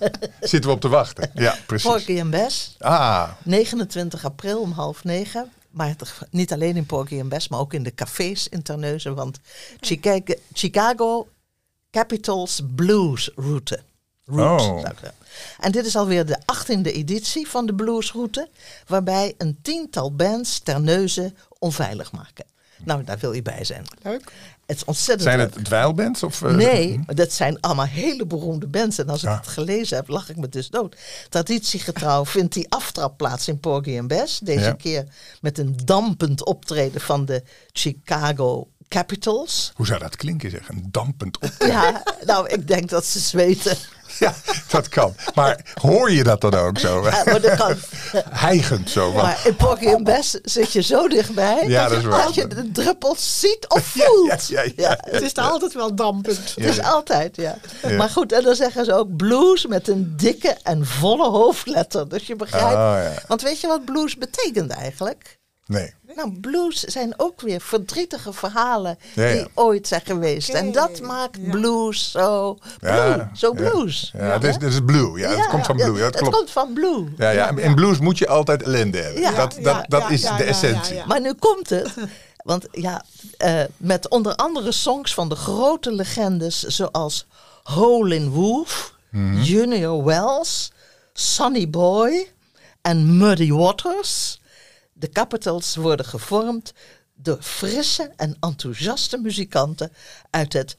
Zitten 0.40 0.70
we 0.70 0.76
op 0.76 0.80
te 0.80 0.88
wachten. 0.88 1.30
Ja, 1.34 1.56
precies. 1.66 1.90
Porky 1.90 2.18
en 2.18 2.48
Ah, 2.78 3.28
29 3.42 4.24
april 4.24 4.60
om 4.60 4.72
half 4.72 5.04
negen. 5.04 5.52
Maar 5.70 5.96
niet 6.30 6.52
alleen 6.52 6.76
in 6.76 6.86
Porky 6.86 7.18
en 7.18 7.28
maar 7.48 7.60
ook 7.60 7.72
in 7.72 7.82
de 7.82 7.94
cafés 7.94 8.48
in 8.48 8.62
Terneuzen. 8.62 9.14
Want 9.14 9.40
Chicago, 9.80 10.34
Chicago 10.52 11.28
Capitals 11.90 12.60
Blues 12.74 13.30
Route. 13.36 13.82
Route 14.32 14.62
Oh. 14.62 14.68
zou 14.68 14.80
ik 14.80 14.86
zeggen. 14.86 15.12
En 15.60 15.72
dit 15.72 15.86
is 15.86 15.96
alweer 15.96 16.26
de 16.26 16.36
achttiende 16.44 16.92
editie 16.92 17.48
van 17.48 17.66
de 17.66 17.74
Bluesroute. 17.74 18.48
Waarbij 18.86 19.34
een 19.38 19.58
tiental 19.62 20.14
bands 20.14 20.58
Terneuzen 20.58 21.36
onveilig 21.58 22.12
maken. 22.12 22.44
Nou, 22.84 23.04
daar 23.04 23.18
wil 23.18 23.32
je 23.32 23.42
bij 23.42 23.64
zijn. 23.64 23.84
Leuk. 24.02 24.32
Het 24.66 24.76
is 24.76 24.84
ontzettend 24.84 25.22
zijn 25.28 25.40
het 25.40 25.64
dweilbands? 25.64 26.22
Of, 26.22 26.42
eh, 26.42 26.54
Nee, 26.54 27.00
dat 27.06 27.32
zijn 27.32 27.60
allemaal 27.60 27.84
hele 27.86 28.26
beroemde 28.26 28.66
bands. 28.66 28.98
En 28.98 29.08
als 29.08 29.22
ik 29.22 29.28
Ja. 29.28 29.36
het 29.36 29.46
gelezen 29.46 29.96
heb, 29.96 30.08
lach 30.08 30.30
ik 30.30 30.36
me 30.36 30.48
dus 30.48 30.68
dood. 30.68 30.96
Traditiegetrouw 31.28 32.24
vindt 32.34 32.54
die 32.54 32.66
aftrap 32.68 33.16
plaats 33.16 33.48
in 33.48 33.58
Porgy 33.60 33.98
and 33.98 34.08
Bess. 34.08 34.38
Deze 34.38 34.60
Ja. 34.64 34.72
keer 34.72 35.04
met 35.40 35.58
een 35.58 35.76
dampend 35.84 36.44
optreden 36.44 37.00
van 37.00 37.24
de 37.24 37.42
Chicago 37.72 38.68
Capitals. 38.92 39.72
Hoe 39.74 39.86
zou 39.86 39.98
dat 40.00 40.16
klinken 40.16 40.50
zeg? 40.50 40.68
Een 40.68 40.88
dampend 40.90 41.38
op. 41.40 41.50
Ja, 41.58 42.02
nou, 42.26 42.48
ik 42.48 42.68
denk 42.68 42.88
dat 42.88 43.04
ze 43.04 43.18
zweten. 43.18 43.76
Ja, 44.18 44.34
dat 44.68 44.88
kan. 44.88 45.14
Maar 45.34 45.64
hoor 45.80 46.10
je 46.10 46.24
dat 46.24 46.40
dan 46.40 46.54
ook 46.54 46.78
zo? 46.78 47.02
Ja, 47.04 47.22
maar 47.24 47.40
dat 47.40 47.54
kan. 47.54 47.76
Hijgend 48.30 48.90
zo. 48.90 49.12
Maar 49.12 49.40
in 49.44 49.56
Porgy 49.56 49.86
and 49.88 50.04
Bess 50.04 50.30
zit 50.42 50.72
je 50.72 50.82
zo 50.82 51.08
dichtbij 51.08 51.64
Ja, 51.66 51.82
dat, 51.82 51.88
dat 51.88 51.98
is 51.98 52.04
je, 52.04 52.08
waar. 52.10 52.24
dat 52.24 52.34
je 52.34 52.46
de 52.46 52.70
druppels 52.72 53.40
ziet 53.40 53.68
of 53.68 53.94
Ja, 53.94 54.04
voelt. 54.04 54.46
ja, 54.48 54.62
ja, 54.62 54.72
ja. 54.76 54.98
Het 55.10 55.22
is 55.22 55.34
altijd 55.34 55.74
wel 55.74 55.94
dampend. 55.94 56.54
Het 56.54 56.64
is 56.64 56.80
altijd, 56.82 57.36
ja. 57.36 57.58
Ja. 57.82 57.96
Maar 57.96 58.08
goed, 58.10 58.32
en 58.32 58.42
dan 58.42 58.54
zeggen 58.54 58.84
ze 58.84 58.94
ook 58.94 59.16
blues 59.16 59.66
met 59.66 59.88
een 59.88 60.14
dikke 60.16 60.56
en 60.62 60.86
volle 60.86 61.28
hoofdletter. 61.30 62.08
Dus 62.08 62.26
je 62.26 62.36
begrijpt. 62.36 62.66
Ah, 62.66 63.02
ja. 63.02 63.12
Want 63.26 63.42
weet 63.42 63.60
je 63.60 63.66
wat 63.66 63.84
blues 63.84 64.16
betekent 64.16 64.70
eigenlijk? 64.70 65.38
Nee. 65.66 65.94
Nou, 66.16 66.40
blues 66.40 66.80
zijn 66.80 67.14
ook 67.16 67.40
weer 67.40 67.60
verdrietige 67.60 68.32
verhalen 68.32 68.98
Ja, 69.14 69.24
ja. 69.24 69.32
die 69.32 69.46
ooit 69.54 69.88
zijn 69.88 70.00
geweest. 70.04 70.48
En 70.48 70.72
dat 70.72 71.00
maakt 71.00 71.38
ja. 71.40 71.50
blues 71.50 72.10
zo, 72.10 72.58
blue, 72.80 73.28
zo 73.34 73.52
blues. 73.52 74.12
Ja, 74.16 74.24
het, 74.24 74.44
is, 74.44 74.54
het 74.54 74.62
is 74.62 74.80
blue. 74.84 75.18
Ja, 75.18 75.30
het 75.30 75.46
komt 75.46 75.66
van 75.66 75.76
blue. 75.76 75.96
Ja, 75.98 76.04
het 76.04 76.16
klopt. 76.16 76.36
komt 76.36 76.50
van 76.50 76.72
blue. 76.72 77.04
Ja, 77.16 77.30
ja. 77.30 77.56
In 77.56 77.74
blues 77.74 77.98
moet 77.98 78.18
je 78.18 78.28
altijd 78.28 78.62
ellende 78.62 78.98
hebben. 78.98 79.22
Ja, 79.22 79.30
dat 79.32 79.58
dat, 79.62 79.84
dat 79.88 80.10
is 80.10 80.20
de 80.20 80.44
essentie. 80.44 81.02
Maar 81.06 81.20
nu 81.20 81.34
komt 81.34 81.70
het. 81.70 81.90
Want 82.42 82.66
ja, 82.70 83.04
eh, 83.36 83.60
met 83.76 84.08
onder 84.08 84.34
andere 84.34 84.72
songs 84.72 85.14
van 85.14 85.28
de 85.28 85.34
grote 85.36 85.92
legendes 85.92 86.62
zoals 86.62 87.26
Hole 87.62 88.14
in 88.14 88.28
Wolf, 88.30 88.94
Mhm. 89.10 89.42
Junior 89.42 90.04
Wells, 90.04 90.72
Sonny 91.12 91.70
Boy 91.70 92.28
en 92.82 93.16
Muddy 93.16 93.50
Waters. 93.52 94.40
De 95.02 95.08
Capitals 95.12 95.76
worden 95.76 96.06
gevormd 96.06 96.72
door 97.14 97.38
frisse 97.40 98.10
en 98.16 98.36
enthousiaste 98.40 99.18
muzikanten 99.18 99.92
uit 100.30 100.52
het 100.52 100.76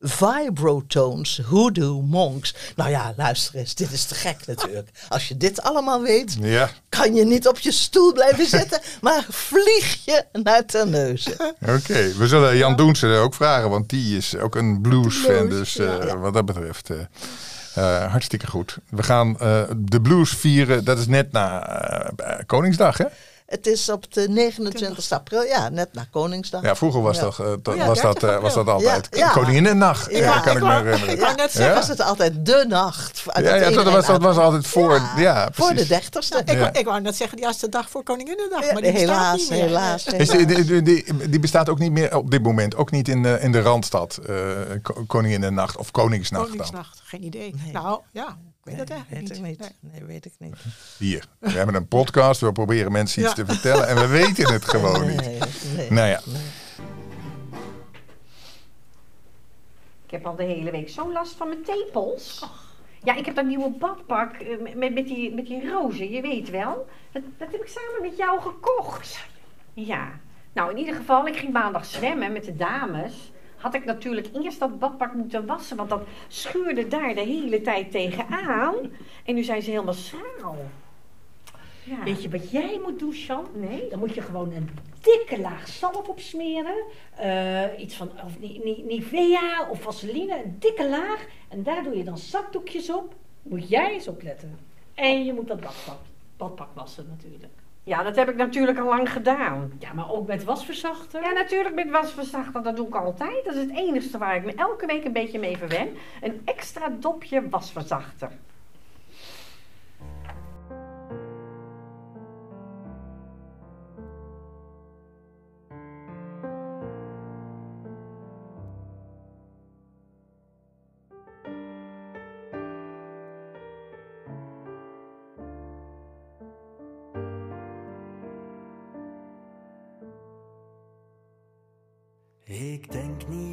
Vibrotones, 0.00 1.40
Hoodoo 1.48 2.00
Monks. 2.02 2.54
Nou 2.76 2.90
ja, 2.90 3.12
luister 3.16 3.54
eens, 3.54 3.74
dit 3.74 3.92
is 3.92 4.04
te 4.04 4.14
gek 4.14 4.46
natuurlijk. 4.46 4.90
Als 5.08 5.28
je 5.28 5.36
dit 5.36 5.62
allemaal 5.62 6.02
weet, 6.02 6.36
Ja, 6.40 6.70
kan 6.88 7.14
je 7.14 7.24
niet 7.24 7.48
op 7.48 7.58
je 7.58 7.72
stoel 7.72 8.12
blijven 8.12 8.46
zitten, 8.46 8.80
maar 9.00 9.26
vlieg 9.28 10.04
je 10.04 10.24
naar 10.32 10.64
Terneuzen. 10.64 11.36
oké. 11.60 12.12
We 12.16 12.26
zullen 12.26 12.56
Jan 12.56 12.76
Doensen 12.76 13.18
ook 13.18 13.34
vragen, 13.34 13.70
want 13.70 13.88
die 13.88 14.16
is 14.16 14.36
ook 14.36 14.54
een 14.54 14.80
blues-fan. 14.80 15.46
Blues, 15.48 15.58
Dus 15.58 15.72
ja. 15.74 15.98
eh, 15.98 16.20
wat 16.20 16.34
dat 16.34 16.44
betreft, 16.44 16.90
eh, 16.90 16.98
eh, 17.74 18.10
hartstikke 18.10 18.46
goed. 18.46 18.76
We 18.90 19.02
gaan 19.02 19.32
de 19.76 20.00
blues 20.02 20.30
vieren, 20.30 20.84
dat 20.84 20.98
is 20.98 21.06
net 21.06 21.32
na 21.32 22.10
Koningsdag, 22.46 22.98
hè? 22.98 23.04
Het 23.46 23.66
is 23.66 23.88
op 23.88 24.12
de 24.12 24.28
29 24.28 25.12
april, 25.12 25.42
ja, 25.42 25.68
net 25.68 25.88
na 25.92 26.06
Koningsdag. 26.10 26.62
Ja, 26.62 26.76
vroeger 26.76 27.02
was, 27.02 27.16
Ja. 27.16 27.22
dat, 27.22 27.38
eh, 27.38 27.46
Oh 27.72 27.76
ja, 27.76 27.86
was, 27.86 28.00
dat, 28.00 28.20
30 28.20 28.30
eh, 28.36 28.42
was 28.42 28.54
dat 28.54 28.68
altijd. 28.68 29.06
Ja, 29.10 29.18
ja. 29.18 29.32
Koninginnennacht, 29.32 30.10
Ja, 30.10 30.18
ja, 30.18 30.40
kan 30.40 30.52
ik 30.52 30.56
ik 30.58 30.62
me 30.64 30.68
wou- 30.68 30.84
herinneren. 30.84 31.14
ik 31.14 31.20
wou 31.20 31.34
net 31.34 31.50
zeggen, 31.52 31.72
Ja? 31.72 31.78
was 31.78 31.88
het 31.88 32.00
altijd 32.00 32.46
de 32.46 32.64
nacht. 32.68 33.22
Ja, 33.34 33.54
ja, 33.54 33.70
dat 33.70 33.84
was, 33.90 34.06
dat 34.06 34.22
was 34.22 34.36
altijd 34.36 34.66
voor. 34.66 35.00
Ja, 35.16 35.48
voor 35.52 35.74
de 35.74 35.86
dertigste. 35.86 36.42
Ik, 36.44 36.58
wou, 36.58 36.70
ik 36.78 36.84
wou 36.84 37.00
net 37.00 37.16
zeggen, 37.16 37.36
die 37.36 37.46
eerste 37.46 37.68
dag 37.68 37.90
voor 37.90 38.02
Koninginnedag. 38.02 38.64
Ja, 38.66 38.72
maar 38.72 38.82
die 38.82 38.90
helaas, 38.90 39.38
niet 39.38 39.50
meer. 39.50 39.62
helaas. 39.62 40.06
Is 40.06 40.28
die, 40.28 40.46
die, 40.46 40.82
die, 40.82 41.28
die 41.28 41.40
bestaat 41.40 41.68
ook 41.68 41.78
niet 41.78 41.92
meer 41.92 42.16
op 42.16 42.30
dit 42.30 42.42
moment, 42.42 42.76
ook 42.76 42.90
niet 42.90 43.08
in 43.08 43.22
de, 43.22 43.38
in 43.40 43.52
de 43.52 43.60
Randstad, 43.60 44.16
eh 44.26 44.34
Ko- 44.82 45.04
Koninginnennacht 45.06 45.76
of 45.76 45.90
Koningsnacht 45.90 46.42
dan. 46.46 46.52
Koningsnacht, 46.56 47.00
geen 47.04 47.22
idee. 47.24 47.54
Nee. 47.62 47.72
Nou, 47.72 48.00
ja, 48.12 48.36
weet 48.66 48.88
Nee, 48.88 48.98
eigenlijk 48.98 49.28
weet 49.28 49.36
ik 49.36 49.42
niet. 49.42 49.58
niet. 49.58 49.58
Nee. 49.80 49.90
Nee, 49.92 50.04
weet 50.04 50.24
ik 50.24 50.32
niet. 50.38 50.56
Hier, 50.98 51.26
we 51.38 51.50
hebben 51.50 51.74
een 51.74 51.88
podcast, 51.88 52.40
we 52.40 52.52
proberen 52.52 52.92
mensen 52.92 53.22
iets 53.22 53.34
Ja. 53.34 53.44
te 53.44 53.52
vertellen 53.52 53.88
en 53.88 53.96
we 53.96 54.06
weten 54.22 54.52
het 54.52 54.64
gewoon 54.64 55.06
niet. 55.08 55.20
Nee, 55.20 55.38
nee. 55.76 55.90
Nou 55.90 56.08
ja, 56.08 56.20
Ik 60.04 60.12
heb 60.12 60.26
al 60.26 60.36
de 60.36 60.42
hele 60.42 60.70
week 60.70 60.88
zo 60.88 61.12
last 61.12 61.34
van 61.36 61.48
mijn 61.48 61.62
tepels. 61.62 62.46
Ja, 63.02 63.14
ik 63.16 63.24
heb 63.26 63.34
dat 63.34 63.44
nieuwe 63.44 63.70
badpak 63.70 64.34
eh, 64.34 64.74
met, 64.74 64.94
met, 64.94 65.06
die, 65.06 65.34
met 65.34 65.46
die 65.46 65.70
rozen, 65.70 66.10
je 66.10 66.20
weet 66.20 66.50
wel. 66.50 66.88
Dat, 67.12 67.22
dat 67.38 67.48
heb 67.52 67.60
ik 67.60 67.68
samen 67.68 68.08
met 68.10 68.16
jou 68.16 68.40
gekocht. 68.40 69.18
Ja. 69.74 70.08
Nou, 70.52 70.70
in 70.70 70.78
ieder 70.78 70.94
geval, 70.94 71.26
ik 71.26 71.36
ging 71.36 71.52
maandag 71.52 71.84
zwemmen 71.84 72.32
met 72.32 72.44
de 72.44 72.56
dames. 72.56 73.32
Had 73.66 73.74
ik 73.74 73.84
natuurlijk 73.84 74.28
eerst 74.32 74.58
dat 74.58 74.78
badpak 74.78 75.14
moeten 75.14 75.46
wassen, 75.46 75.76
want 75.76 75.90
dat 75.90 76.02
schuurde 76.28 76.88
daar 76.88 77.14
de 77.14 77.20
hele 77.20 77.60
tijd 77.60 77.90
tegenaan. 77.90 78.74
En 79.24 79.34
nu 79.34 79.42
zijn 79.42 79.62
ze 79.62 79.70
helemaal. 79.70 79.94
Ja. 81.84 82.02
Weet 82.04 82.22
je 82.22 82.28
wat 82.28 82.50
jij 82.50 82.80
moet 82.84 82.98
doen, 82.98 83.12
Sjan? 83.12 83.46
Nee? 83.54 83.88
Dan 83.88 83.98
moet 83.98 84.14
je 84.14 84.20
gewoon 84.22 84.52
een 84.52 84.70
dikke 85.00 85.40
laag 85.40 85.68
zalf 85.68 86.08
opsmeren. 86.08 86.74
Eh, 87.16 87.62
iets 87.80 87.96
van 87.96 88.10
of 88.24 88.38
Ni- 88.38 88.60
Ni- 88.64 88.82
Nivea 88.86 89.68
of 89.70 89.80
Vaseline, 89.82 90.42
een 90.44 90.56
dikke 90.58 90.88
laag. 90.88 91.26
En 91.48 91.62
daar 91.62 91.82
doe 91.82 91.96
je 91.96 92.04
dan 92.04 92.18
zakdoekjes 92.18 92.90
op. 92.92 93.14
Moet 93.42 93.68
jij 93.68 93.92
eens 93.92 94.08
opletten. 94.08 94.58
En 94.94 95.24
je 95.24 95.32
moet 95.32 95.48
dat 95.48 95.60
badpak, 95.60 95.98
badpak 96.36 96.68
wassen 96.74 97.06
natuurlijk. 97.08 97.52
Ja, 97.86 98.02
dat 98.02 98.16
heb 98.16 98.28
ik 98.28 98.36
natuurlijk 98.36 98.78
al 98.78 98.86
lang 98.86 99.12
gedaan. 99.12 99.72
Ja, 99.78 99.92
maar 99.92 100.10
ook 100.10 100.26
met 100.26 100.44
wasverzachter. 100.44 101.22
Ja, 101.22 101.32
natuurlijk 101.32 101.74
met 101.74 101.90
wasverzachter, 101.90 102.62
dat 102.62 102.76
doe 102.76 102.86
ik 102.86 102.94
altijd. 102.94 103.44
Dat 103.44 103.54
is 103.54 103.60
het 103.60 103.76
enige 103.76 104.18
waar 104.18 104.36
ik 104.36 104.44
me 104.44 104.54
elke 104.54 104.86
week 104.86 105.04
een 105.04 105.12
beetje 105.12 105.38
mee 105.38 105.56
verwen. 105.56 105.88
Een 106.22 106.40
extra 106.44 106.88
dopje 106.88 107.48
wasverzachter. 107.48 108.30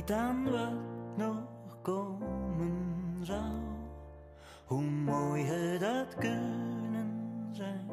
Niet 0.03 0.17
aan 0.17 0.51
wat 0.51 0.73
nog 1.17 1.81
komen 1.81 3.19
zou, 3.21 3.53
hoe 4.65 4.81
mooi 4.81 5.43
het 5.43 5.81
had 5.81 6.15
kunnen 6.15 7.49
zijn. 7.51 7.89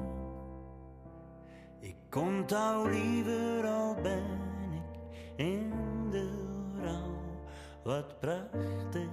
Ik 1.81 2.17
onthoud 2.17 2.91
liever 2.91 3.67
al 3.67 3.95
ben 4.03 4.25
ik 4.73 5.19
in 5.37 5.73
de 6.11 6.31
rouw, 6.83 7.21
wat 7.85 8.21
prachtig 8.21 9.11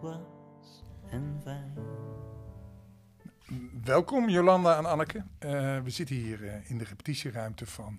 was 0.00 0.84
en 1.10 1.40
fijn. 1.42 1.74
welkom 3.84 4.28
Jolanda 4.28 4.76
en 4.76 4.86
Anneke. 4.86 5.24
Eh, 5.38 5.50
we 5.82 5.90
zitten 5.90 6.16
hier 6.16 6.48
eh, 6.48 6.70
in 6.70 6.78
de 6.78 6.84
repetitieruimte 6.84 7.66
van 7.66 7.98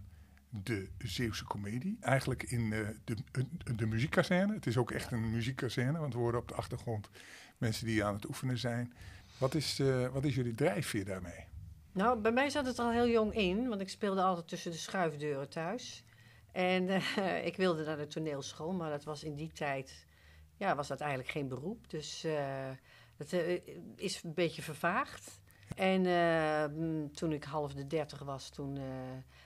de 0.49 0.89
Zeeuwse 0.97 1.43
Comedie. 1.43 1.97
Eigenlijk 2.01 2.43
in 2.43 2.73
eh, 2.73 2.79
de, 3.03 3.15
de, 3.31 3.75
de 3.75 3.85
muziekkazerne. 3.85 4.53
Het 4.53 4.65
is 4.65 4.77
ook 4.77 4.91
echt 4.91 5.11
een 5.11 5.31
muziekkazerne, 5.31 5.99
want 5.99 6.13
we 6.13 6.19
horen 6.19 6.39
op 6.39 6.47
de 6.47 6.53
achtergrond 6.53 7.09
mensen 7.57 7.85
die 7.85 8.03
aan 8.03 8.13
het 8.13 8.27
oefenen 8.27 8.57
zijn. 8.57 8.93
Wat 9.37 9.55
is, 9.55 9.79
eh, 9.79 10.07
wat 10.07 10.23
is 10.23 10.35
jullie 10.35 10.55
drijfveer 10.55 11.05
daarmee? 11.05 11.45
Nou, 11.91 12.19
bij 12.19 12.31
mij 12.31 12.49
zat 12.49 12.65
het 12.65 12.79
al 12.79 12.91
heel 12.91 13.07
jong 13.07 13.33
in, 13.33 13.67
want 13.67 13.81
ik 13.81 13.89
speelde 13.89 14.21
altijd 14.21 14.47
tussen 14.47 14.71
de 14.71 14.77
schuifdeuren 14.77 15.49
thuis. 15.49 16.03
En 16.51 16.89
eh, 16.89 17.45
ik 17.49 17.55
wilde 17.55 17.83
naar 17.83 17.97
de 17.97 18.07
toneelschool, 18.07 18.73
maar 18.73 18.89
dat 18.89 19.03
was 19.03 19.23
in 19.23 19.35
die 19.35 19.51
tijd, 19.51 20.05
ja, 20.57 20.75
was 20.75 20.87
dat 20.87 20.99
eigenlijk 20.99 21.31
geen 21.31 21.47
beroep. 21.47 21.89
Dus 21.89 22.25
dat 23.17 23.33
is 23.95 24.23
een 24.23 24.33
beetje 24.33 24.61
vervaagd. 24.61 25.39
En 25.77 26.05
eh, 26.05 26.63
toen 27.13 27.31
ik 27.31 27.43
half 27.43 27.74
de 27.74 27.88
dertig 27.88 28.19
was, 28.19 28.50
toen, 28.50 28.77
eh, 28.77 28.84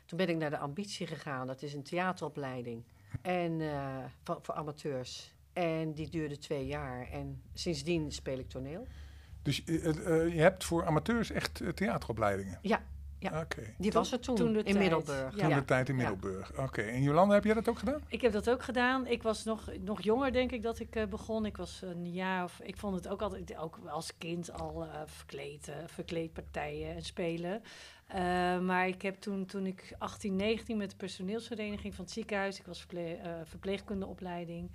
toen 0.06 0.18
ben 0.18 0.30
ik 0.30 0.38
naar 0.38 0.50
de 0.50 0.58
Ambitie 0.58 1.08
gegaan. 1.08 1.48
Dat 1.48 1.62
is 1.62 1.74
een 1.74 1.84
theateropleiding 1.84 2.84
en, 3.22 3.62
eh, 3.62 3.98
voor, 4.24 4.40
voor 4.42 4.56
amateurs. 4.56 5.34
En 5.54 5.94
die 5.94 6.10
duurde 6.10 6.38
twee 6.38 6.66
jaar. 6.66 7.10
En 7.10 7.42
sindsdien 7.54 8.12
speel 8.12 8.38
ik 8.38 8.50
toneel. 8.50 8.88
Dus 9.42 9.62
je 9.66 10.34
hebt 10.36 10.64
voor 10.64 10.86
amateurs 10.86 11.32
echt 11.32 11.62
theateropleidingen? 11.76 12.60
Ja, 12.62 12.84
ja. 13.22 13.48
Die 13.78 13.92
was 13.92 14.12
er 14.12 14.20
toen, 14.20 14.56
in 14.58 14.64
tijd. 14.64 14.78
Middelburg. 14.78 15.34
Toen 15.36 15.50
Ja. 15.50 15.56
de 15.60 15.66
tijd 15.66 15.90
in 15.90 15.98
Ja. 15.98 16.10
Middelburg. 16.10 16.60
Oké. 16.60 16.82
En 16.82 17.02
Jolanda, 17.02 17.34
heb 17.34 17.44
jij 17.44 17.54
dat 17.54 17.70
ook 17.70 17.80
gedaan? 17.80 18.02
Ik 18.08 18.22
heb 18.22 18.32
dat 18.32 18.50
ook 18.50 18.64
gedaan. 18.64 19.08
Ik 19.08 19.24
was 19.24 19.44
nog, 19.44 19.70
nog 19.80 20.02
jonger, 20.02 20.32
denk 20.32 20.52
ik, 20.52 20.62
dat 20.62 20.80
ik 20.80 20.96
eh, 20.96 21.06
begon. 21.06 21.46
Ik 21.46 21.58
was 21.58 21.82
een 21.82 22.12
jaar 22.12 22.44
of... 22.44 22.60
Ik 22.64 22.78
vond 22.78 22.96
het 22.96 23.08
ook 23.08 23.22
altijd, 23.22 23.58
ook 23.58 23.80
als 23.88 24.18
kind 24.18 24.54
al 24.54 24.84
eh, 24.84 25.02
verkleed, 25.06 25.72
verkleedpartijen 25.86 26.96
en 26.96 27.02
spelen. 27.04 27.64
Eh, 28.14 28.60
maar 28.60 28.88
ik 28.88 29.02
heb 29.02 29.16
toen, 29.16 29.46
toen 29.46 29.66
ik 29.66 29.96
18, 29.98 30.36
19 30.36 30.78
met 30.78 30.90
de 30.90 30.96
personeelsvereniging 30.96 31.96
van 31.96 32.04
het 32.04 32.14
ziekenhuis... 32.14 32.60
Ik 32.60 32.66
was 32.66 32.80
verple 32.80 33.16
eh, 33.16 33.32
verpleegkundeopleiding. 33.44 34.72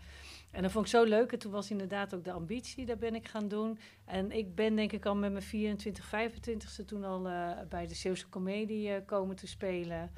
En 0.51 0.63
dat 0.63 0.71
vond 0.71 0.85
ik 0.85 0.91
zo 0.91 1.05
leuk. 1.05 1.33
En 1.33 1.39
toen 1.39 1.53
was 1.53 1.71
inderdaad 1.71 2.15
ook 2.15 2.25
de 2.25 2.33
ambitie, 2.33 2.87
daar 2.87 2.97
ben 2.97 3.15
ik 3.15 3.29
gaan 3.29 3.49
doen. 3.49 3.79
En 4.05 4.31
ik 4.31 4.55
ben 4.55 4.77
denk 4.77 4.93
ik 4.93 5.07
al 5.07 5.17
met 5.17 5.33
mijn 5.33 5.45
24, 5.45 6.07
25ste 6.07 6.85
toen 6.87 7.05
al 7.05 7.29
eh, 7.29 7.51
bij 7.69 7.87
de 7.87 7.95
Zeeuwse 7.95 8.29
Comedie 8.29 8.91
eh, 8.91 9.07
komen 9.07 9.37
te 9.37 9.47
spelen. 9.47 10.11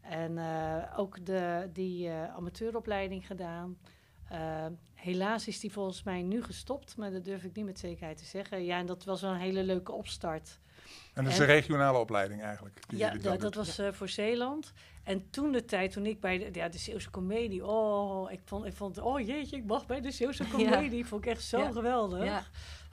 En 0.00 0.38
ook 0.96 1.26
de, 1.26 1.68
die 1.72 2.10
amateuropleiding 2.10 3.26
gedaan. 3.26 3.78
Helaas 4.94 5.48
is 5.48 5.60
die 5.60 5.72
volgens 5.72 6.02
mij 6.02 6.22
nu 6.22 6.42
gestopt, 6.42 6.96
maar 6.96 7.10
dat 7.10 7.24
durf 7.24 7.44
ik 7.44 7.54
niet 7.54 7.64
met 7.64 7.78
zekerheid 7.78 8.18
te 8.18 8.24
zeggen. 8.24 8.64
Ja, 8.64 8.78
en 8.78 8.86
dat 8.86 9.04
was 9.04 9.20
wel 9.20 9.30
een 9.30 9.36
hele 9.36 9.64
leuke 9.64 9.92
opstart. 9.92 10.60
En 11.20 11.26
dat 11.26 11.34
is 11.34 11.40
En- 11.40 11.48
een 11.48 11.54
regionale 11.54 11.98
opleiding 11.98 12.42
eigenlijk. 12.42 12.78
Ja, 12.88 13.10
dat 13.36 13.54
was 13.54 13.78
eh, 13.78 13.92
voor 13.92 14.08
Zeeland. 14.08 14.72
En 15.02 15.30
toen 15.30 15.52
de 15.52 15.64
tijd, 15.64 15.92
toen 15.92 16.06
ik 16.06 16.20
bij 16.20 16.38
de, 16.38 16.48
ja, 16.52 16.68
de 16.68 16.78
Zeeuwse 16.78 17.10
Comedie... 17.10 17.66
Oh, 17.66 18.30
ik 18.32 18.40
vond, 18.44 18.64
ik 18.66 18.72
vond, 18.74 18.98
oh 18.98 19.20
jeetje, 19.26 19.56
ik 19.56 19.64
mag 19.64 19.86
bij 19.86 20.00
de 20.00 20.10
Zeeuwse 20.10 20.48
Comedie. 20.52 21.06
Vond 21.06 21.24
ik 21.24 21.30
echt 21.30 21.42
zo 21.42 21.58
Ja. 21.58 21.70
geweldig. 21.72 22.24
Ja. 22.24 22.42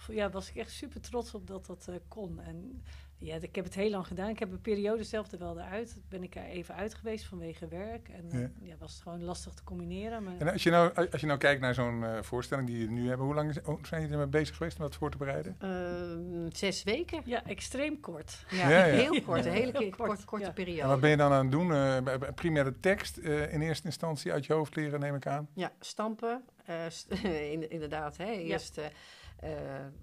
Ja, 0.08 0.30
was 0.30 0.50
ik 0.50 0.56
echt 0.56 0.72
super 0.72 1.02
trots 1.02 1.34
op 1.34 1.48
dat 1.48 1.66
dat 1.66 1.88
eh, 1.90 1.96
kon. 2.08 2.40
En 2.42 2.84
ja, 3.20 3.36
ik 3.42 3.56
heb 3.56 3.66
het 3.66 3.76
heel 3.76 3.90
lang 3.90 4.08
gedaan. 4.08 4.30
Ik 4.30 4.40
heb 4.40 4.52
een 4.52 4.62
periode 4.62 5.04
zelf 5.04 5.32
er 5.32 5.40
wel 5.40 5.60
eruit. 5.60 5.98
Ben 6.10 6.24
ik 6.24 6.36
er 6.36 6.44
even 6.46 6.76
uit 6.76 6.94
geweest 6.94 7.26
vanwege 7.26 7.68
werk. 7.68 8.10
En 8.10 8.32
eh, 8.32 8.40
Ja. 8.42 8.50
ja. 8.62 8.76
was 8.80 8.94
het 8.94 9.02
gewoon 9.02 9.24
lastig 9.24 9.54
te 9.54 9.64
combineren. 9.64 10.24
Maar 10.24 10.34
En 10.38 10.52
als 10.52 10.64
je 10.64 10.70
nou, 10.70 10.92
als 11.12 11.22
je 11.22 11.28
nou 11.28 11.40
kijkt 11.40 11.62
naar 11.62 11.74
zo'n 11.74 12.04
eh, 12.04 12.22
voorstelling 12.22 12.68
die 12.68 12.78
jullie 12.78 12.94
nu 12.94 13.08
hebben, 13.08 13.26
hoe 13.26 13.36
lang 13.36 13.60
hoe 13.64 13.80
zijn 13.82 14.02
jullie 14.02 14.16
ermee 14.16 14.30
bezig 14.32 14.56
geweest 14.56 14.78
om 14.78 14.84
dat 14.84 14.96
voor 14.96 15.12
te 15.12 15.18
bereiden? 15.18 15.56
Ehm, 15.60 16.50
zes 16.56 16.84
weken. 16.84 17.22
ja, 17.26 17.46
extreem 17.46 18.00
kort. 18.00 18.46
Ja, 18.50 18.70
Ja, 18.70 18.86
ja. 18.86 18.94
heel 18.96 19.22
kort, 19.22 19.46
een 19.46 19.52
hele 19.52 19.72
kort, 19.72 19.96
kort, 19.96 20.26
korte 20.26 20.44
ja. 20.44 20.50
En 20.50 20.56
periode. 20.56 20.88
wat 20.88 21.00
ben 21.00 21.10
je 21.10 21.18
dan 21.18 21.32
aan 21.32 21.42
het 21.46 21.52
doen? 21.52 21.74
Eh, 21.74 21.98
bij- 22.04 22.18
bij- 22.18 22.32
primaire 22.32 22.80
tekst 22.80 23.18
eh, 23.18 23.54
in 23.54 23.62
eerste 23.62 23.86
instantie 23.86 24.32
uit 24.32 24.46
je 24.46 24.54
hoofd 24.54 24.76
leren, 24.76 25.00
neem 25.00 25.16
ik 25.16 25.28
aan. 25.28 25.48
Ja, 25.54 25.72
stampen. 25.80 26.44
eh, 26.66 26.76
st- 26.90 27.12
in- 27.54 27.70
inderdaad, 27.70 28.18
hè. 28.18 28.32
eerst 28.32 28.78
eh, 28.78 28.86
eh, 28.86 28.92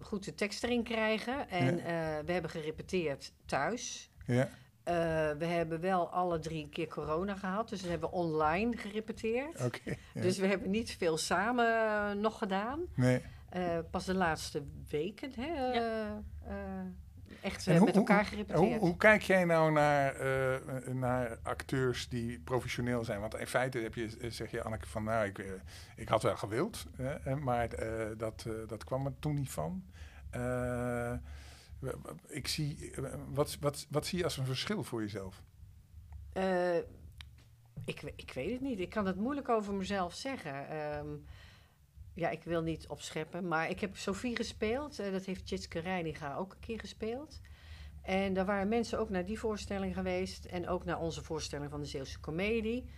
goed 0.01 0.25
de 0.25 0.35
tekst 0.35 0.65
erin 0.65 0.83
krijgen. 0.83 1.49
En 1.49 1.79
eh, 1.79 1.85
we 2.27 2.33
hebben 2.33 2.51
gerepeteerd 2.51 3.33
thuis. 3.47 4.11
Ja. 4.27 4.49
Eh, 4.83 4.95
we 5.39 5.45
hebben 5.45 5.81
wel 5.81 6.09
alle 6.11 6.39
drie 6.39 6.63
een 6.63 6.71
keer 6.71 6.89
corona 6.89 7.35
gehad, 7.35 7.69
dus 7.69 7.83
we 7.83 7.89
hebben 7.89 8.13
online 8.13 8.77
gerepeteerd. 8.77 9.79
Ja. 10.15 10.21
Dus 10.23 10.39
we 10.39 10.47
hebben 10.47 10.71
niet 10.71 10.91
veel 10.91 11.17
samen 11.17 11.67
eh, 11.67 12.13
nog 12.13 12.39
gedaan. 12.39 12.81
nee. 12.95 13.23
Eh, 13.49 13.79
pas 13.91 14.05
de 14.05 14.15
laatste 14.15 14.63
weken 14.89 15.33
hè, 15.35 15.73
eh, 15.73 15.75
Ja. 15.75 16.23
Echt 17.45 17.67
eh, 17.67 17.77
hoe- 17.77 17.87
met 17.87 17.97
elkaar 17.97 18.19
hoe- 18.19 18.27
gerepeteerd. 18.29 18.59
Hoe, 18.71 18.79
hoe 18.89 18.97
kijk 18.97 19.23
jij 19.23 19.45
nou 19.45 19.73
naar, 19.73 20.15
eh, 20.15 20.95
naar 20.95 21.39
acteurs 21.43 22.09
die 22.09 22.39
professioneel 22.41 23.05
zijn? 23.05 23.21
Want 23.21 23.35
in 23.35 23.47
feite 23.47 23.79
heb 23.79 23.95
je, 23.95 24.17
eh, 24.21 24.31
zeg 24.31 24.51
je 24.51 24.63
Anneke 24.63 24.87
van, 24.87 25.05
nou, 25.05 25.27
ik, 25.27 25.45
ik 25.97 26.09
had 26.09 26.23
wel 26.23 26.37
gewild, 26.37 26.87
eh, 27.25 27.35
maar 27.35 27.69
dat, 28.17 28.47
dat 28.67 28.85
kwam 28.85 29.07
er 29.07 29.13
toen 29.19 29.35
niet 29.35 29.51
van. 29.51 29.85
Ik 32.29 32.49
zie, 32.49 32.93
wat, 33.29 33.57
wat, 33.61 33.87
wat 33.91 34.07
zie 34.07 34.19
je 34.19 34.25
als 34.25 34.37
een 34.37 34.47
verschil 34.47 34.85
voor 34.85 35.01
jezelf? 35.01 35.43
Ik, 37.85 38.03
ik 38.17 38.33
weet 38.35 38.51
het 38.53 38.61
niet. 38.61 38.81
Ik 38.81 38.91
kan 38.91 39.07
het 39.07 39.17
moeilijk 39.17 39.49
over 39.49 39.75
mezelf 39.75 40.15
zeggen. 40.15 40.69
Ehm, 40.69 41.07
ja, 42.15 42.31
ik 42.31 42.43
wil 42.43 42.63
niet 42.63 42.89
opscheppen. 42.89 43.49
Maar 43.49 43.71
ik 43.71 43.81
heb 43.81 43.97
Sophie 43.97 44.37
gespeeld. 44.37 44.99
Eh, 44.99 45.13
dat 45.13 45.25
heeft 45.25 45.49
Jitske 45.49 45.79
Reininga 45.79 46.35
ook 46.35 46.53
een 46.53 46.61
keer 46.61 46.81
gespeeld. 46.81 47.41
En 48.03 48.35
daar 48.35 48.45
waren 48.45 48.69
mensen 48.69 48.99
ook 48.99 49.11
naar 49.11 49.25
die 49.25 49.39
voorstelling 49.39 49.95
geweest. 49.95 50.45
En 50.45 50.69
ook 50.69 50.85
naar 50.85 50.99
onze 50.99 51.23
voorstelling 51.23 51.71
van 51.71 51.81
de 51.81 51.87
Zeeuwse 51.87 52.21
Comedie. 52.21 52.91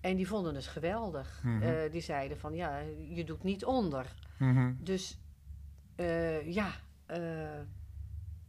En 0.00 0.16
die 0.16 0.28
vonden 0.28 0.54
het 0.54 0.66
geweldig. 0.66 1.40
Mhm. 1.42 1.62
Eh, 1.62 1.92
die 1.92 2.00
zeiden 2.00 2.38
van, 2.38 2.54
ja, 2.54 2.78
je 3.08 3.24
doet 3.24 3.42
niet 3.42 3.64
onder. 3.64 4.14
Dus 4.78 5.18
eh, 5.96 6.52
ja, 6.52 6.72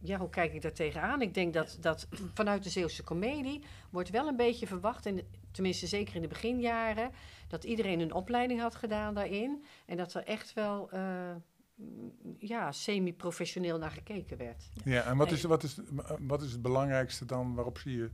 ja, 0.08 0.18
hoe 0.18 0.30
kijk 0.30 0.54
ik 0.54 0.62
daar 0.62 0.74
tegenaan? 0.74 1.22
Ik 1.22 1.34
denk 1.34 1.54
dat, 1.54 1.78
dat 1.82 2.08
vanuit 2.34 2.64
de 2.64 2.70
Zeeuwse 2.70 3.04
comedie 3.04 3.64
wordt 3.90 4.10
wel 4.10 4.28
een 4.28 4.36
beetje 4.36 4.68
verwacht, 4.68 5.06
en 5.06 5.22
tenminste 5.52 5.88
zeker 5.88 6.16
in 6.16 6.22
de 6.22 6.28
beginjaren, 6.28 7.12
dat 7.48 7.64
iedereen 7.64 8.00
een 8.00 8.14
opleiding 8.14 8.62
had 8.62 8.76
gedaan 8.76 9.14
daarin. 9.14 9.64
En 9.86 9.98
dat 9.98 10.14
er 10.14 10.24
echt 10.24 10.54
wel 10.54 10.92
eh, 10.92 11.36
ja, 12.38 12.72
semi-professioneel 12.72 13.78
naar 13.78 13.92
gekeken 13.92 14.38
werd. 14.38 14.70
Ja, 14.84 15.04
en 15.04 15.18
wat 15.18 15.32
is, 15.32 15.44
wat, 15.44 15.64
is, 15.64 15.80
wat 16.20 16.42
is 16.42 16.52
het 16.52 16.62
belangrijkste 16.62 17.26
dan 17.26 17.56
waarop 17.56 17.78
zie 17.78 17.98
je? 17.98 18.10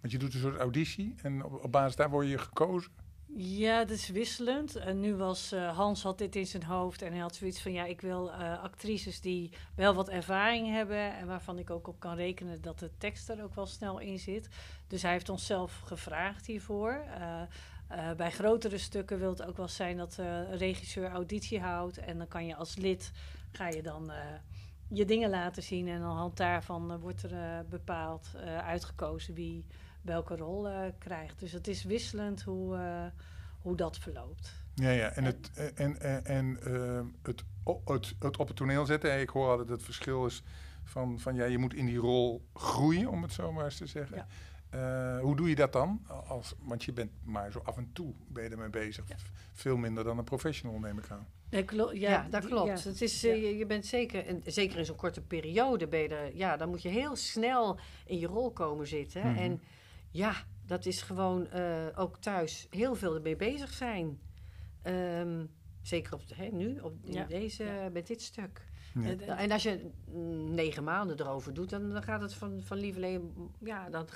Want 0.00 0.12
je 0.12 0.18
doet 0.18 0.34
een 0.34 0.40
soort 0.40 0.58
auditie 0.58 1.14
en 1.22 1.44
op, 1.44 1.64
op 1.64 1.72
basis 1.72 1.96
daar 1.96 2.10
word 2.10 2.28
je 2.28 2.38
gekozen. 2.38 2.92
Ja, 3.36 3.78
het 3.78 3.90
is 3.90 4.08
wisselend. 4.08 4.76
En 4.76 5.00
nu 5.00 5.14
was 5.14 5.52
eh, 5.52 5.76
Hans 5.76 6.02
had 6.02 6.18
dit 6.18 6.36
in 6.36 6.46
zijn 6.46 6.62
hoofd 6.62 7.02
en 7.02 7.12
hij 7.12 7.20
had 7.20 7.34
zoiets 7.34 7.62
van 7.62 7.72
ja, 7.72 7.84
ik 7.84 8.00
wil 8.00 8.32
eh, 8.32 8.62
actrices 8.62 9.20
die 9.20 9.52
wel 9.74 9.94
wat 9.94 10.08
ervaring 10.08 10.68
hebben 10.68 11.16
en 11.16 11.26
waarvan 11.26 11.58
ik 11.58 11.70
ook 11.70 11.88
op 11.88 12.00
kan 12.00 12.14
rekenen 12.14 12.62
dat 12.62 12.78
de 12.78 12.90
tekst 12.98 13.28
er 13.28 13.42
ook 13.42 13.54
wel 13.54 13.66
snel 13.66 13.98
in 13.98 14.18
zit. 14.18 14.48
Dus 14.86 15.02
hij 15.02 15.12
heeft 15.12 15.28
ons 15.28 15.46
zelf 15.46 15.80
gevraagd 15.84 16.46
hiervoor. 16.46 17.04
Eh, 17.18 18.12
bij 18.16 18.30
grotere 18.30 18.78
stukken 18.78 19.18
wil 19.18 19.30
het 19.30 19.42
ook 19.42 19.56
wel 19.56 19.68
zijn 19.68 19.96
dat 19.96 20.16
een 20.16 20.56
regisseur 20.56 21.10
auditie 21.10 21.60
houdt 21.60 21.98
en 21.98 22.18
dan 22.18 22.28
kan 22.28 22.46
je 22.46 22.56
als 22.56 22.76
lid 22.76 23.12
ga 23.52 23.68
je 23.68 23.82
dan 23.82 24.12
je 24.88 25.04
dingen 25.04 25.30
laten 25.30 25.62
zien 25.62 25.88
en 25.88 26.02
aan 26.02 26.14
de 26.14 26.20
hand 26.20 26.36
daarvan 26.36 26.98
wordt 26.98 27.22
er 27.22 27.66
bepaald 27.68 28.30
uitgekozen 28.64 29.34
wie 29.34 29.64
welke 30.02 30.36
rol 30.36 30.68
eh, 30.68 30.80
krijgt. 30.98 31.38
Dus 31.40 31.52
het 31.52 31.68
is 31.68 31.84
wisselend 31.84 32.42
hoe, 32.42 32.76
eh, 32.76 33.04
hoe 33.62 33.76
dat 33.76 33.98
verloopt. 33.98 34.52
Ja, 34.74 34.90
ja. 34.90 35.08
En, 35.08 35.24
het, 35.24 35.50
en, 35.74 36.00
en, 36.00 36.24
en 36.24 36.58
eh, 36.62 37.00
het, 37.22 37.42
o- 37.64 37.80
het, 37.84 38.14
het 38.18 38.36
op 38.36 38.46
het 38.48 38.56
toneel 38.56 38.86
zetten. 38.86 39.20
Ik 39.20 39.28
hoor 39.28 39.48
altijd 39.50 39.68
het 39.68 39.82
verschil 39.82 40.26
is 40.26 40.42
van, 40.84 41.20
van 41.20 41.34
ja, 41.34 41.44
je 41.44 41.58
moet 41.58 41.74
in 41.74 41.86
die 41.86 41.98
rol 41.98 42.42
groeien, 42.54 43.08
om 43.08 43.22
het 43.22 43.32
zo 43.32 43.52
maar 43.52 43.64
eens 43.64 43.76
te 43.76 43.86
zeggen. 43.86 44.16
Ja. 44.16 44.26
Eh, 44.70 45.20
hoe 45.22 45.36
doe 45.36 45.48
je 45.48 45.54
dat 45.54 45.72
dan? 45.72 46.06
Als, 46.28 46.54
want 46.58 46.84
je 46.84 46.92
bent 46.92 47.10
maar 47.24 47.52
zo 47.52 47.60
af 47.64 47.76
en 47.76 47.90
toe 47.92 48.12
ben 48.28 48.44
je 48.44 48.50
ermee 48.50 48.68
bezig. 48.70 49.04
Veel 49.52 49.76
minder 49.76 50.04
dan 50.04 50.18
een 50.18 50.24
professional, 50.24 50.78
neem 50.78 50.98
ik 50.98 51.10
aan. 51.10 51.26
Nee, 51.50 51.64
klo- 51.64 51.92
Ja, 51.92 52.26
dat 52.30 52.46
klopt. 52.46 52.82
ja. 52.82 52.90
Het 52.90 53.00
is, 53.02 53.20
Ja. 53.20 53.30
eh, 53.32 53.42
je, 53.42 53.56
je 53.56 53.66
bent 53.66 53.86
zeker, 53.86 54.26
en 54.26 54.42
zeker 54.46 54.78
in 54.78 54.84
zo'n 54.84 54.96
korte 54.96 55.20
periode, 55.20 55.86
ben 55.88 56.00
je 56.00 56.08
er, 56.08 56.36
ja, 56.36 56.56
dan 56.56 56.68
moet 56.68 56.82
je 56.82 56.88
heel 56.88 57.16
snel 57.16 57.78
in 58.06 58.18
je 58.18 58.26
rol 58.26 58.50
komen 58.52 58.86
zitten. 58.86 59.26
Mhm. 59.30 59.38
En 59.38 59.60
ja, 60.10 60.34
dat 60.66 60.86
is 60.86 61.02
gewoon 61.02 61.46
eh, 61.50 61.86
ook 61.94 62.16
thuis 62.18 62.66
heel 62.70 62.94
veel 62.94 63.14
ermee 63.14 63.36
bezig 63.36 63.72
zijn. 63.72 64.18
Ehm, 64.82 65.44
zeker 65.82 66.14
op, 66.14 66.22
hè, 66.34 66.46
nu, 66.48 66.78
op 66.78 66.94
in 67.04 67.12
Ja. 67.12 67.24
deze, 67.24 67.64
Ja. 67.64 67.88
met 67.88 68.06
dit 68.06 68.22
stuk. 68.22 68.68
Ja. 68.94 69.36
En- 69.36 69.50
als 69.50 69.62
je 69.62 69.90
mm, 70.06 70.54
negen 70.54 70.84
maanden 70.84 71.20
erover 71.20 71.54
doet, 71.54 71.70
dan, 71.70 71.90
dan 71.90 72.02
gaat 72.02 72.20
het 72.20 72.34
van, 72.34 72.62
van 72.62 72.76
lieverlee, 72.78 73.20
ja, 73.60 73.90
dan, 73.90 74.06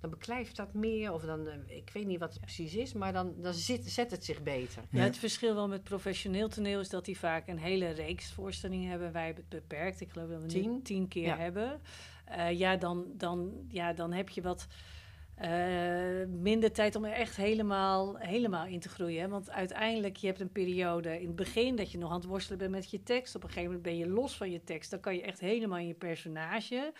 dan 0.00 0.10
beklijft 0.10 0.56
dat 0.56 0.74
meer. 0.74 1.12
Of 1.12 1.22
dan, 1.22 1.46
eh, 1.48 1.76
ik 1.76 1.90
weet 1.92 2.06
niet 2.06 2.18
wat 2.18 2.32
het 2.32 2.40
precies 2.40 2.74
is, 2.74 2.92
maar 2.92 3.12
dan, 3.12 3.34
dan 3.42 3.54
zit, 3.54 3.90
zet 3.90 4.10
het 4.10 4.24
zich 4.24 4.42
beter. 4.42 4.82
Ja, 4.90 5.02
het 5.02 5.16
verschil 5.18 5.54
wel 5.54 5.68
met 5.68 5.82
professioneel 5.84 6.48
toneel 6.48 6.80
is 6.80 6.88
dat 6.88 7.04
die 7.04 7.18
vaak 7.18 7.48
een 7.48 7.58
hele 7.58 7.88
reeks 7.90 8.32
voorstellingen 8.32 8.90
hebben. 8.90 9.12
Wij 9.12 9.26
hebben 9.26 9.44
het 9.48 9.60
beperkt. 9.60 10.00
Ik 10.00 10.10
geloof 10.10 10.28
dat 10.28 10.40
we 10.42 10.46
Tien? 10.48 10.82
tien 10.82 11.08
keer 11.08 11.26
Ja. 11.26 11.36
hebben. 11.36 11.80
Eh, 12.24 12.58
ja, 12.58 12.76
dan, 12.76 13.04
dan, 13.16 13.52
ja, 13.68 13.92
dan 13.92 14.12
heb 14.12 14.28
je 14.28 14.42
wat 14.42 14.66
eh, 15.36 16.26
minder 16.28 16.72
tijd 16.72 16.94
om 16.96 17.04
er 17.04 17.12
echt 17.12 17.36
helemaal, 17.36 18.16
helemaal 18.16 18.66
in 18.66 18.80
te 18.80 18.88
groeien. 18.88 19.20
Hè? 19.20 19.28
Want 19.28 19.50
uiteindelijk, 19.50 20.16
je 20.16 20.26
hebt 20.26 20.40
een 20.40 20.52
periode 20.52 21.20
in 21.20 21.26
het 21.26 21.36
begin 21.36 21.76
dat 21.76 21.90
je 21.90 21.98
nog 21.98 22.10
aan 22.10 22.16
het 22.16 22.24
worstelen 22.24 22.58
bent 22.58 22.70
met 22.70 22.90
je 22.90 23.02
tekst. 23.02 23.34
Op 23.34 23.42
een 23.42 23.48
gegeven 23.48 23.68
moment 23.70 23.82
ben 23.88 23.96
je 23.98 24.08
los 24.08 24.36
van 24.36 24.50
je 24.50 24.64
tekst. 24.64 24.90
Dan 24.90 25.00
kan 25.00 25.14
je 25.14 25.22
echt 25.22 25.40
helemaal 25.40 25.78
in 25.78 25.86
je 25.86 25.94
personage. 25.94 26.92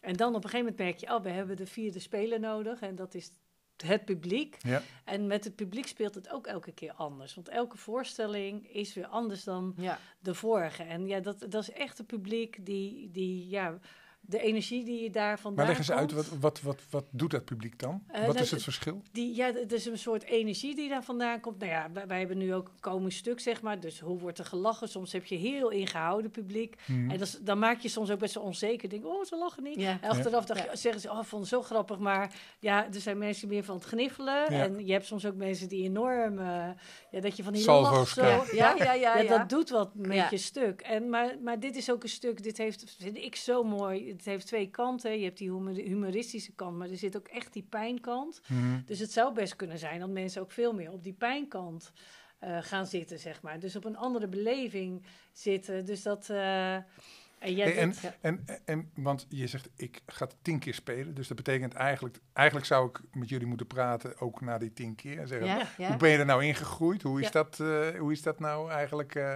En 0.00 0.12
dan 0.16 0.28
op 0.34 0.44
een 0.44 0.50
gegeven 0.50 0.58
moment 0.70 0.78
merk 0.78 0.96
je, 0.96 1.14
oh, 1.16 1.22
we 1.22 1.30
hebben 1.30 1.56
de 1.56 1.66
vierde 1.66 1.98
speler 1.98 2.40
nodig. 2.40 2.80
En 2.80 2.94
dat 2.94 3.14
is 3.14 3.30
het 3.76 4.04
publiek. 4.04 4.56
Ja. 4.58 4.82
En 5.04 5.26
met 5.26 5.44
het 5.44 5.56
publiek 5.56 5.86
speelt 5.86 6.14
het 6.14 6.30
ook 6.30 6.46
elke 6.46 6.72
keer 6.72 6.92
anders. 6.92 7.34
Want 7.34 7.48
elke 7.48 7.76
voorstelling 7.76 8.68
is 8.74 8.94
weer 8.94 9.06
anders 9.06 9.44
dan 9.44 9.74
Ja. 9.76 9.98
de 10.20 10.34
vorige. 10.34 10.82
En 10.82 11.06
ja, 11.06 11.20
dat, 11.20 11.46
dat 11.48 11.62
is 11.62 11.70
echt 11.70 11.98
het 11.98 12.06
publiek 12.06 12.66
die, 12.66 13.10
die 13.10 13.48
ja, 13.48 13.78
de 14.24 14.40
energie 14.40 14.84
die 14.84 15.02
je 15.02 15.10
daar 15.10 15.38
vandaan 15.38 15.66
Maar 15.66 15.74
leg 15.74 15.78
eens 15.88 15.90
uit, 15.96 16.12
wat, 16.12 16.28
wat, 16.40 16.60
wat, 16.60 16.80
wat 16.90 17.04
doet 17.10 17.30
dat 17.30 17.44
publiek 17.44 17.78
dan? 17.78 18.02
Eh, 18.06 18.18
wat 18.24 18.32
nou, 18.34 18.44
is 18.44 18.50
het 18.50 18.62
verschil? 18.62 19.02
Die, 19.12 19.34
ja, 19.34 19.52
het 19.52 19.72
is 19.72 19.86
een 19.86 19.98
soort 19.98 20.22
energie 20.22 20.74
die 20.74 20.88
daar 20.88 21.04
vandaan 21.04 21.40
komt. 21.40 21.58
Nou 21.58 21.70
ja, 21.70 21.88
wij, 21.92 22.06
wij 22.06 22.18
hebben 22.18 22.38
nu 22.38 22.54
ook 22.54 22.66
een 22.68 22.80
komend 22.80 23.12
stuk, 23.12 23.40
zeg 23.40 23.62
maar. 23.62 23.80
Dus 23.80 24.00
hoe 24.00 24.18
wordt 24.18 24.38
er 24.38 24.44
gelachen? 24.44 24.88
Soms 24.88 25.12
heb 25.12 25.24
je 25.24 25.34
heel 25.34 25.70
ingehouden 25.70 26.30
publiek. 26.30 26.76
Mhm. 26.86 27.10
En 27.10 27.18
dat 27.18 27.26
is- 27.28 27.38
dan 27.40 27.58
maak 27.58 27.80
je 27.80 27.88
soms 27.88 28.10
ook 28.10 28.18
best 28.18 28.34
wel 28.34 28.44
onzeker. 28.44 28.88
Denk, 28.88 29.06
oh, 29.06 29.24
ze 29.24 29.36
lachen 29.36 29.62
niet. 29.62 29.76
Ja. 29.80 29.98
En 30.00 30.10
achteraf 30.10 30.44
dacht 30.44 30.64
Ja. 30.64 30.70
je, 30.70 30.76
zeggen 30.76 31.00
ze, 31.00 31.10
oh, 31.10 31.18
ik 31.20 31.26
vond 31.26 31.40
het 31.42 31.50
zo 31.50 31.62
grappig. 31.62 31.98
Maar 31.98 32.34
ja, 32.58 32.86
er 32.86 33.00
zijn 33.00 33.18
mensen 33.18 33.48
meer 33.48 33.64
van 33.64 33.74
het 33.74 33.84
gniffelen. 33.84 34.52
Ja. 34.52 34.62
En 34.64 34.86
je 34.86 34.92
hebt 34.92 35.06
soms 35.06 35.26
ook 35.26 35.34
mensen 35.36 35.68
die 35.68 35.84
enorm... 35.84 36.38
eh, 36.38 36.68
ja, 37.10 37.20
dat 37.20 37.36
je 37.36 37.42
van 37.42 37.52
die 37.52 37.64
lach 37.66 38.08
zo... 38.08 38.22
Ja, 38.22 38.44
ja, 38.52 38.74
ja, 38.78 38.92
Ja, 38.94 39.18
ja. 39.18 39.38
dat 39.38 39.48
doet 39.48 39.70
wat 39.70 39.94
met 39.94 40.16
Ja. 40.16 40.26
je 40.30 40.36
stuk. 40.36 40.80
En, 40.80 41.08
maar, 41.08 41.34
maar 41.42 41.60
dit 41.60 41.76
is 41.76 41.90
ook 41.90 42.02
een 42.02 42.08
stuk, 42.08 42.42
dit 42.42 42.58
heeft, 42.58 42.96
vind 42.98 43.16
ik 43.16 43.36
zo 43.36 43.62
mooi. 43.64 44.11
Het 44.16 44.24
heeft 44.24 44.46
twee 44.46 44.70
kanten. 44.70 45.18
Je 45.18 45.24
hebt 45.24 45.38
die 45.38 45.50
humor- 45.50 45.74
humoristische 45.74 46.52
kant, 46.52 46.76
maar 46.78 46.90
er 46.90 46.96
zit 46.96 47.16
ook 47.16 47.28
echt 47.28 47.52
die 47.52 47.66
pijnkant. 47.68 48.40
Mhm. 48.48 48.80
Dus 48.86 48.98
het 48.98 49.12
zou 49.12 49.34
best 49.34 49.56
kunnen 49.56 49.78
zijn 49.78 50.00
dat 50.00 50.08
mensen 50.10 50.42
ook 50.42 50.50
veel 50.50 50.72
meer 50.74 50.90
op 50.92 51.02
die 51.02 51.12
pijnkant 51.12 51.92
eh, 52.38 52.58
gaan 52.60 52.86
zitten, 52.86 53.18
zeg 53.18 53.42
maar. 53.42 53.58
Dus 53.60 53.76
op 53.76 53.84
een 53.84 53.96
andere 53.96 54.28
beleving 54.28 55.02
zitten. 55.32 55.84
Dus 55.84 56.02
dat... 56.02 56.28
eh, 56.30 56.74
en, 56.74 57.76
en, 57.76 57.92
ja. 58.02 58.14
en, 58.20 58.44
en, 58.64 58.90
want 58.94 59.26
je 59.28 59.46
zegt, 59.46 59.68
ik 59.76 60.00
ga 60.06 60.24
het 60.24 60.36
tien 60.42 60.58
keer 60.58 60.74
spelen. 60.74 61.14
Dus 61.14 61.28
dat 61.28 61.36
betekent 61.36 61.72
eigenlijk, 61.74 62.18
eigenlijk 62.32 62.66
zou 62.66 62.88
ik 62.88 63.00
met 63.12 63.28
jullie 63.28 63.46
moeten 63.46 63.66
praten 63.66 64.20
ook 64.20 64.40
na 64.40 64.58
die 64.58 64.72
tien 64.72 64.94
keer. 64.94 65.18
En 65.18 65.28
zeggen, 65.28 65.46
Ja, 65.46 65.66
ja. 65.78 65.88
hoe 65.88 65.96
ben 65.96 66.10
je 66.10 66.18
er 66.18 66.24
nou 66.24 66.44
ingegroeid? 66.44 67.02
Hoe 67.02 67.20
is, 67.20 67.26
Ja. 67.26 67.32
dat, 67.32 67.60
eh, 67.60 67.98
hoe 67.98 68.12
is 68.12 68.22
dat 68.22 68.40
nou 68.40 68.70
eigenlijk 68.70 69.14
eh, 69.14 69.32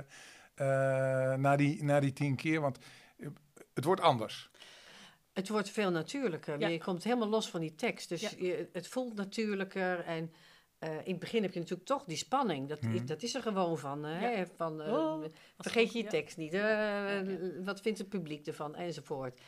eh, 0.55 1.39
na, 1.39 1.57
die, 1.57 1.85
na 1.85 2.01
die 2.01 2.13
tien 2.13 2.37
keer? 2.37 2.61
Want 2.61 2.79
het 3.77 3.85
wordt 3.85 4.01
anders. 4.01 4.51
Het 5.33 5.49
wordt 5.49 5.71
veel 5.71 5.91
natuurlijker. 5.91 6.59
Ja. 6.61 6.69
Je 6.69 6.79
komt 6.79 7.05
helemaal 7.05 7.29
los 7.29 7.51
van 7.51 7.61
die 7.61 7.75
tekst. 7.75 8.09
Dus 8.09 8.21
Ja. 8.21 8.31
je, 8.39 8.69
het 8.73 8.89
voelt 8.89 9.15
natuurlijker. 9.15 10.05
En 10.05 10.33
eh, 10.79 10.91
in 10.93 11.11
het 11.11 11.19
begin 11.19 11.43
heb 11.43 11.53
je 11.53 11.59
natuurlijk 11.61 11.89
toch 11.89 12.05
die 12.05 12.17
spanning. 12.17 12.69
Dat, 12.69 12.81
Mhm. 12.83 12.95
is, 12.95 13.05
dat 13.05 13.23
is 13.23 13.35
er 13.35 13.43
gewoon 13.43 13.79
van. 13.79 14.01
Ja. 14.21 14.45
van 14.57 14.83
eh, 14.83 14.93
Oh, 14.93 15.25
vergeet 15.59 15.93
je 15.93 15.99
je 15.99 16.05
ja. 16.05 16.11
tekst 16.11 16.37
niet. 16.37 16.53
eh, 16.53 17.21
Wat 17.65 17.81
vindt 17.81 17.99
het 17.99 18.09
publiek 18.09 18.47
ervan? 18.47 18.75
Enzovoort. 18.75 19.41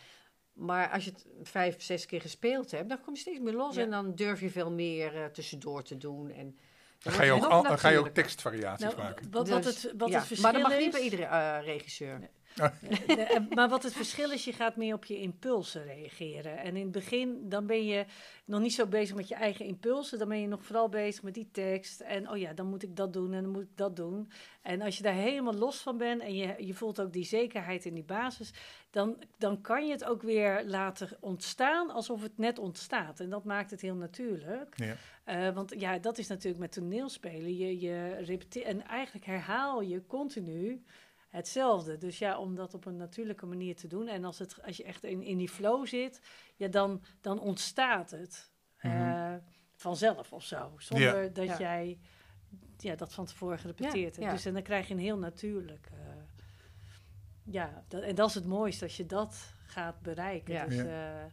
Maar 0.53 0.91
als 0.91 1.05
je 1.05 1.11
het 1.11 1.27
vijf, 1.43 1.83
zes 1.83 2.07
keer 2.07 2.21
gespeeld 2.21 2.71
hebt, 2.71 2.89
dan 2.89 3.01
kom 3.01 3.15
je 3.15 3.21
steeds 3.21 3.39
meer 3.41 3.53
los. 3.55 3.75
Ja. 3.75 3.83
En 3.83 3.91
dan 3.91 4.15
durf 4.15 4.41
je 4.41 4.51
veel 4.51 4.71
meer 4.71 5.17
eh, 5.17 5.25
tussendoor 5.25 5.83
te 5.83 5.97
doen. 5.97 6.31
En 6.31 6.59
Dan 6.99 7.13
ga 7.13 7.23
je 7.23 7.33
ook, 7.33 7.45
al- 7.45 7.77
ga 7.79 7.89
je 7.89 7.99
ook 7.99 8.09
tekstvariaties 8.09 8.85
Nou, 8.85 8.97
maken. 8.97 9.31
wat, 9.31 9.49
wat 9.49 9.63
Dus, 9.63 9.83
het, 9.83 9.93
wat 9.97 10.09
ja, 10.09 10.19
het 10.19 10.27
verschil 10.27 10.51
Maar 10.51 10.61
dat 10.61 10.69
mag 10.71 10.79
is... 10.79 10.85
niet 10.85 10.93
bij 10.93 11.01
iedere 11.03 11.59
regisseur. 11.59 12.19
Nee, 12.19 12.29
en- 13.35 13.49
maar 13.55 13.69
wat 13.69 13.83
het 13.83 13.93
verschil 13.93 14.31
is, 14.31 14.45
je 14.45 14.53
gaat 14.53 14.77
meer 14.77 14.95
op 14.95 15.05
je 15.05 15.21
impulsen 15.21 15.85
reageren. 15.85 16.59
En 16.59 16.77
in 16.77 16.83
het 16.83 16.93
begin, 16.93 17.49
dan 17.49 17.67
ben 17.67 17.85
je 17.85 18.05
nog 18.45 18.61
niet 18.61 18.75
zo 18.75 18.87
bezig 18.87 19.17
met 19.17 19.29
je 19.29 19.35
eigen 19.35 19.65
impulsen. 19.65 20.19
Dan 20.19 20.29
ben 20.29 20.41
je 20.41 20.47
nog 20.47 20.65
vooral 20.65 20.89
bezig 20.89 21.23
met 21.23 21.35
die 21.35 21.49
tekst. 21.53 22.01
En 22.01 22.31
oh 22.31 22.37
ja, 22.37 22.53
dan 22.53 22.67
moet 22.67 22.83
ik 22.83 22.97
dat 22.97 23.13
doen 23.13 23.33
en 23.33 23.43
dan 23.43 23.53
moet 23.53 23.63
ik 23.63 23.77
dat 23.77 23.97
doen. 23.97 24.31
En 24.63 24.83
als 24.83 24.97
je 24.97 25.03
daar 25.03 25.15
helemaal 25.15 25.55
los 25.55 25.81
van 25.81 25.97
bent 25.97 26.23
en 26.23 26.35
je, 26.35 26.55
je 26.59 26.75
voelt 26.75 27.01
ook 27.01 27.13
die 27.13 27.25
zekerheid 27.25 27.85
in 27.85 27.95
die 27.95 28.05
basis... 28.05 28.53
Dan, 28.91 29.17
dan 29.39 29.61
kan 29.61 29.87
je 29.87 29.93
het 29.93 30.05
ook 30.05 30.23
weer 30.23 30.65
laten 30.67 31.09
ontstaan 31.21 31.91
alsof 31.91 32.23
het 32.23 32.39
net 32.39 32.59
ontstaat. 32.59 33.21
En 33.21 33.31
dat 33.31 33.45
maakt 33.45 33.71
het 33.71 33.81
heel 33.81 33.95
natuurlijk. 33.95 34.75
Ja. 34.77 34.97
Eh, 35.25 35.55
want 35.55 35.75
ja, 35.79 35.99
dat 35.99 36.19
is 36.19 36.27
natuurlijk 36.27 36.61
met 36.61 36.73
toneelspelen. 36.73 37.57
Je, 37.57 37.81
je 37.81 38.15
repeteert 38.15 38.67
en 38.67 38.87
eigenlijk 38.87 39.27
herhaal 39.27 39.83
je 39.83 40.07
continu 40.07 40.83
hetzelfde. 41.29 41.99
Dus 41.99 42.19
ja, 42.19 42.39
om 42.39 42.55
dat 42.55 42.75
op 42.75 42.85
een 42.85 42.97
natuurlijke 42.97 43.47
manier 43.47 43.77
te 43.77 43.87
doen. 43.87 44.09
En 44.09 44.25
als, 44.25 44.39
het, 44.39 44.63
als 44.63 44.77
je 44.77 44.85
echt 44.85 45.05
in, 45.05 45.23
in 45.23 45.39
die 45.39 45.49
flow 45.49 45.87
zit, 45.87 46.21
ja, 46.57 46.69
dan, 46.69 47.03
dan 47.21 47.41
ontstaat 47.41 48.11
het 48.11 48.51
eh, 48.77 49.35
vanzelf 49.75 50.33
of 50.33 50.45
zo. 50.45 50.73
Zonder 50.79 51.33
dat 51.33 51.47
Ja. 51.47 51.59
jij 51.59 51.99
ja, 52.77 52.95
dat 52.97 53.15
van 53.15 53.27
tevoren 53.27 53.59
gerepeteerd 53.59 54.15
hebt. 54.17 54.27
ja. 54.27 54.33
Dus 54.33 54.45
en 54.45 54.53
dan 54.55 54.63
krijg 54.63 54.89
je 54.89 54.95
een 54.95 55.01
heel 55.01 55.19
natuurlijk... 55.19 55.89
eh, 55.93 55.99
ja, 57.45 57.85
dat, 57.89 58.03
en 58.03 58.15
dat 58.15 58.29
is 58.29 58.35
het 58.35 58.47
mooiste 58.47 58.85
als 58.85 58.97
je 58.97 59.07
dat 59.07 59.55
gaat 59.67 60.01
bereiken. 60.03 60.55
Ja. 60.55 60.67
Dus, 60.67 60.75
Ja. 60.77 60.85
eh, 60.85 61.31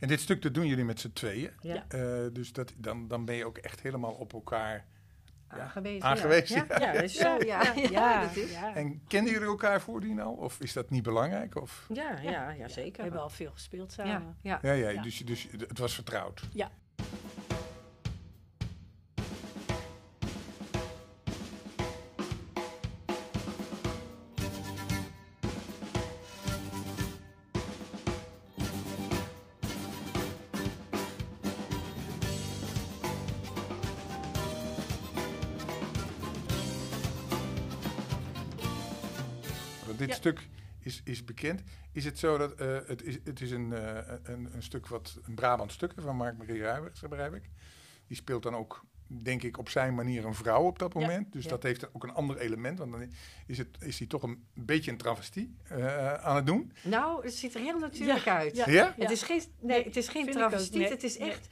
En 0.00 0.08
dit 0.08 0.20
stuk 0.20 0.42
dat 0.42 0.54
doen 0.54 0.66
jullie 0.66 0.84
met 0.84 1.00
z'n 1.00 1.12
tweeën. 1.12 1.50
Ja. 1.60 1.84
Eh, 1.88 2.26
dus 2.32 2.52
dat, 2.52 2.72
dan, 2.76 3.08
dan 3.08 3.24
ben 3.24 3.34
je 3.34 3.44
ook 3.46 3.58
echt 3.58 3.80
helemaal 3.80 4.12
op 4.12 4.32
elkaar. 4.32 4.86
Aangewezen. 5.58 6.02
aangewezen, 6.08 6.64
Ja, 6.68 6.78
ja. 6.78 6.92
dat 6.92 7.02
is 7.02 7.14
zo. 7.14 7.36
Ja, 7.38 7.62
ja, 7.62 7.72
ja, 7.90 8.20
dat 8.20 8.36
is. 8.36 8.52
ja. 8.52 8.74
En 8.74 9.02
kenden 9.08 9.32
jullie 9.32 9.48
elkaar 9.48 9.80
voordien 9.80 10.20
al? 10.20 10.32
Of 10.32 10.60
is 10.60 10.72
dat 10.72 10.90
niet 10.90 11.02
belangrijk? 11.02 11.56
Of? 11.60 11.86
Ja, 11.92 12.18
ja, 12.22 12.50
ja, 12.50 12.64
We 12.66 12.70
zeker. 12.72 13.02
hebben 13.02 13.20
al 13.20 13.28
veel 13.30 13.50
gespeeld 13.52 13.94
ja, 13.96 14.04
samen. 14.04 14.36
ja. 14.42 14.58
Ja, 14.62 14.72
ja, 14.72 14.88
Ja. 14.88 15.02
Dus, 15.02 15.18
dus 15.18 15.48
het 15.68 15.78
was 15.78 15.94
vertrouwd. 15.94 16.42
Ja. 16.52 16.70
Dit 40.00 40.08
Ja. 40.08 40.14
stuk 40.14 40.48
is, 40.80 41.00
is 41.04 41.24
bekend. 41.24 41.62
Is 41.92 42.04
het 42.04 42.18
zo 42.18 42.38
dat 42.38 42.54
eh, 42.54 42.78
het 42.86 43.02
is, 43.02 43.18
het 43.24 43.40
is 43.40 43.50
een, 43.50 43.72
eh, 43.72 44.14
een, 44.22 44.48
een 44.54 44.62
stuk 44.62 44.86
wat 44.86 45.18
een 45.26 45.34
Brabant 45.34 45.72
stuk 45.72 45.92
van 45.96 46.16
Mark-Marie 46.16 46.60
Ruijbergs, 46.62 47.00
begrijp 47.00 47.34
ik. 47.34 47.50
Die 48.06 48.16
speelt 48.16 48.42
dan 48.42 48.54
ook, 48.54 48.84
denk 49.06 49.42
ik, 49.42 49.58
op 49.58 49.68
zijn 49.68 49.94
manier 49.94 50.24
een 50.24 50.34
vrouw 50.34 50.62
op 50.62 50.78
dat 50.78 50.92
Ja. 50.92 51.00
moment. 51.00 51.32
Dus 51.32 51.44
Ja. 51.44 51.50
dat 51.50 51.62
heeft 51.62 51.94
ook 51.94 52.02
een 52.04 52.12
ander 52.14 52.36
element. 52.38 52.78
Want 52.78 52.92
dan 52.92 53.10
is, 53.46 53.58
het, 53.58 53.68
is 53.80 53.98
hij 53.98 54.06
toch 54.08 54.22
een 54.22 54.44
beetje 54.54 54.90
een 54.90 54.96
travestie 54.96 55.54
eh, 55.68 56.14
aan 56.14 56.36
het 56.36 56.46
doen. 56.46 56.72
Nou, 56.82 57.24
het 57.24 57.34
ziet 57.34 57.54
er 57.54 57.60
heel 57.60 57.78
natuurlijk 57.78 58.24
Ja, 58.24 58.36
uit. 58.36 58.56
ja. 58.56 58.70
Ja? 58.70 58.94
Het 58.98 59.10
is 59.10 59.22
geen, 59.22 59.42
nee, 59.60 59.84
het 59.84 59.96
is 59.96 60.08
geen. 60.08 60.24
Nee, 60.24 60.88
Het 60.88 61.02
is 61.02 61.18
nee. 61.18 61.30
echt... 61.30 61.48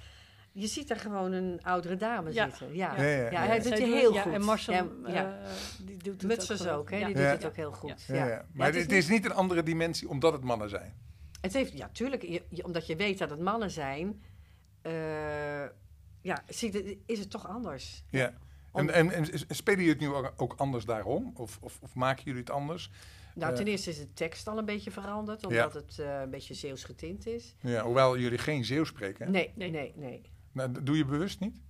Je 0.60 0.66
ziet 0.66 0.90
er 0.90 0.96
gewoon 0.96 1.32
een 1.32 1.62
oudere 1.62 1.96
dame 1.96 2.32
Ja. 2.32 2.44
zitten. 2.48 2.74
Ja, 2.74 2.96
Ja, 2.96 3.02
ja, 3.02 3.08
ja, 3.22 3.30
ja. 3.30 3.46
hij 3.46 3.58
doet 3.60 3.70
het 3.70 3.78
heel 3.78 4.14
ja, 4.14 4.22
goed. 4.22 4.32
En 4.32 4.42
Marcel, 4.44 4.74
ja, 4.74 5.12
ja. 5.12 5.38
eh, 5.42 5.50
die 5.86 5.96
doet 5.96 6.12
het 6.12 6.22
Mutsers 6.22 6.66
ook, 6.66 6.78
ook, 6.78 6.90
hè? 6.90 6.96
Ja. 6.96 7.06
Die 7.06 7.14
doet 7.14 7.24
Ja. 7.24 7.30
het 7.30 7.44
ook 7.46 7.56
heel 7.56 7.72
goed. 7.72 8.04
Ja, 8.06 8.14
Ja. 8.14 8.26
ja. 8.26 8.44
Maar 8.52 8.66
het 8.66 8.76
het, 8.76 8.92
is 8.92 8.98
is 8.98 9.08
niet 9.08 9.24
een 9.24 9.32
andere 9.34 9.62
dimensie 9.62 10.08
omdat 10.08 10.32
het 10.32 10.42
mannen 10.42 10.68
zijn. 10.68 10.94
Het 11.40 11.52
heeft, 11.52 11.78
ja, 11.78 11.88
tuurlijk, 11.92 12.22
je- 12.22 12.42
je- 12.48 12.64
omdat 12.64 12.86
je 12.86 12.96
weet 12.96 13.18
dat 13.18 13.30
het 13.30 13.40
mannen 13.40 13.70
zijn, 13.70 14.22
eh, 14.82 14.92
ja, 16.20 16.42
het, 16.46 16.62
is 17.06 17.18
het 17.18 17.30
toch 17.30 17.48
anders. 17.48 18.04
Ja. 18.10 18.32
Om- 18.72 18.88
En, 18.88 19.10
en, 19.10 19.30
en 19.30 19.38
spelen 19.48 19.84
jullie 19.84 20.06
het 20.08 20.22
nu 20.24 20.28
ook- 20.36 20.54
anders 20.56 20.84
daarom? 20.84 21.32
Of, 21.34 21.58
of, 21.60 21.78
of 21.82 21.94
maken 21.94 22.24
jullie 22.24 22.40
het 22.40 22.50
anders? 22.50 22.90
Nou, 23.34 23.50
Eh. 23.52 23.56
ten 23.58 23.66
eerste 23.66 23.90
is 23.90 23.98
de 23.98 24.12
tekst 24.12 24.48
al 24.48 24.58
een 24.58 24.64
beetje 24.64 24.90
veranderd, 24.90 25.46
omdat 25.46 25.74
het 25.74 25.98
eh, 25.98 26.20
een 26.20 26.30
beetje 26.30 26.54
Zeeuws 26.54 26.84
getint 26.84 27.26
is. 27.26 27.54
Ja, 27.60 27.82
hoewel 27.84 28.18
jullie 28.18 28.38
geen 28.38 28.64
Zeeuws 28.64 28.88
spreken. 28.88 29.24
hè? 29.24 29.30
Nee, 29.30 29.52
nee, 29.54 29.70
nee, 29.70 29.92
nee. 29.96 30.22
Nou, 30.52 30.72
dat 30.72 30.86
doe 30.86 30.96
je 30.96 31.04
bewust 31.04 31.40
niet? 31.40 31.60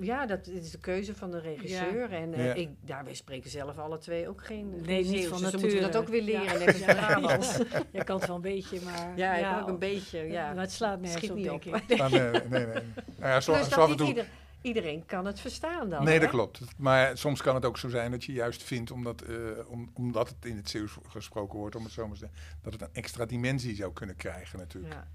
Ja, 0.00 0.26
dat 0.26 0.46
is 0.46 0.70
de 0.70 0.78
keuze 0.78 1.14
van 1.14 1.30
de 1.30 1.38
regisseur. 1.40 2.12
En 2.12 2.34
eh, 2.34 2.44
Ja. 2.46 2.52
ik, 2.54 2.68
daar, 2.80 3.04
wij 3.04 3.14
spreken 3.14 3.50
zelf 3.50 3.78
alle 3.78 3.98
twee 3.98 4.28
ook 4.28 4.44
geen 4.44 4.80
Nee, 4.82 4.98
niet 4.98 5.06
Zeeuws, 5.06 5.26
van 5.26 5.38
dus 5.42 5.50
dan 5.50 5.60
moeten 5.60 5.78
we 5.78 5.84
dat 5.86 5.96
ook 5.96 6.08
weer 6.08 6.22
leren. 6.22 6.78
Ja. 6.78 7.18
Net. 7.18 7.66
Je 7.92 8.04
kan 8.04 8.16
het 8.16 8.26
wel 8.26 8.36
een 8.36 8.42
beetje, 8.42 8.80
maar... 8.84 9.12
Ja, 9.16 9.34
ik 9.56 9.62
ook 9.62 9.68
een 9.68 9.78
beetje. 9.78 10.18
Ja. 10.18 10.52
Maar 10.52 10.62
het 10.62 10.72
slaat 10.72 11.00
nergens 11.00 11.30
op, 11.30 11.36
niet 11.36 11.44
denk 11.44 11.64
op. 11.66 11.74
ik. 11.74 12.00
Ah, 12.00 12.10
nee, 12.10 12.20
nee, 12.20 12.40
nee. 12.48 12.66
nee. 12.66 12.82
Nou 13.16 13.32
ja, 13.32 13.40
zo, 13.40 13.52
Plus 13.52 13.64
zo 13.64 13.70
dat 13.70 13.78
af 13.78 13.84
en 13.84 13.88
niet 13.88 13.98
toe. 13.98 14.08
ieder- 14.08 14.26
iedereen 14.60 15.06
kan 15.06 15.24
het 15.26 15.40
verstaan 15.40 15.90
dan. 15.90 16.04
Nee, 16.04 16.20
dat 16.20 16.28
klopt. 16.30 16.60
Maar 16.78 17.18
soms 17.18 17.42
kan 17.42 17.54
het 17.54 17.64
ook 17.64 17.78
zo 17.78 17.88
zijn 17.88 18.10
dat 18.10 18.24
je 18.24 18.32
juist 18.32 18.62
vindt, 18.62 18.90
omdat, 18.90 19.20
eh, 19.22 19.36
om, 19.66 19.90
omdat 19.94 20.28
het 20.28 20.44
in 20.44 20.56
het 20.56 20.70
Zeeuws 20.70 20.96
gesproken 21.08 21.58
wordt, 21.58 21.76
om 21.76 21.84
het 21.84 21.92
zo 21.92 22.02
maar 22.06 22.12
te 22.12 22.18
zeggen, 22.18 22.38
dat 22.62 22.72
het 22.72 22.82
een 22.82 22.88
extra 22.92 23.26
dimensie 23.26 23.74
zou 23.74 23.92
kunnen 23.92 24.16
krijgen 24.16 24.58
natuurlijk. 24.58 24.94
Ja. 24.94 25.08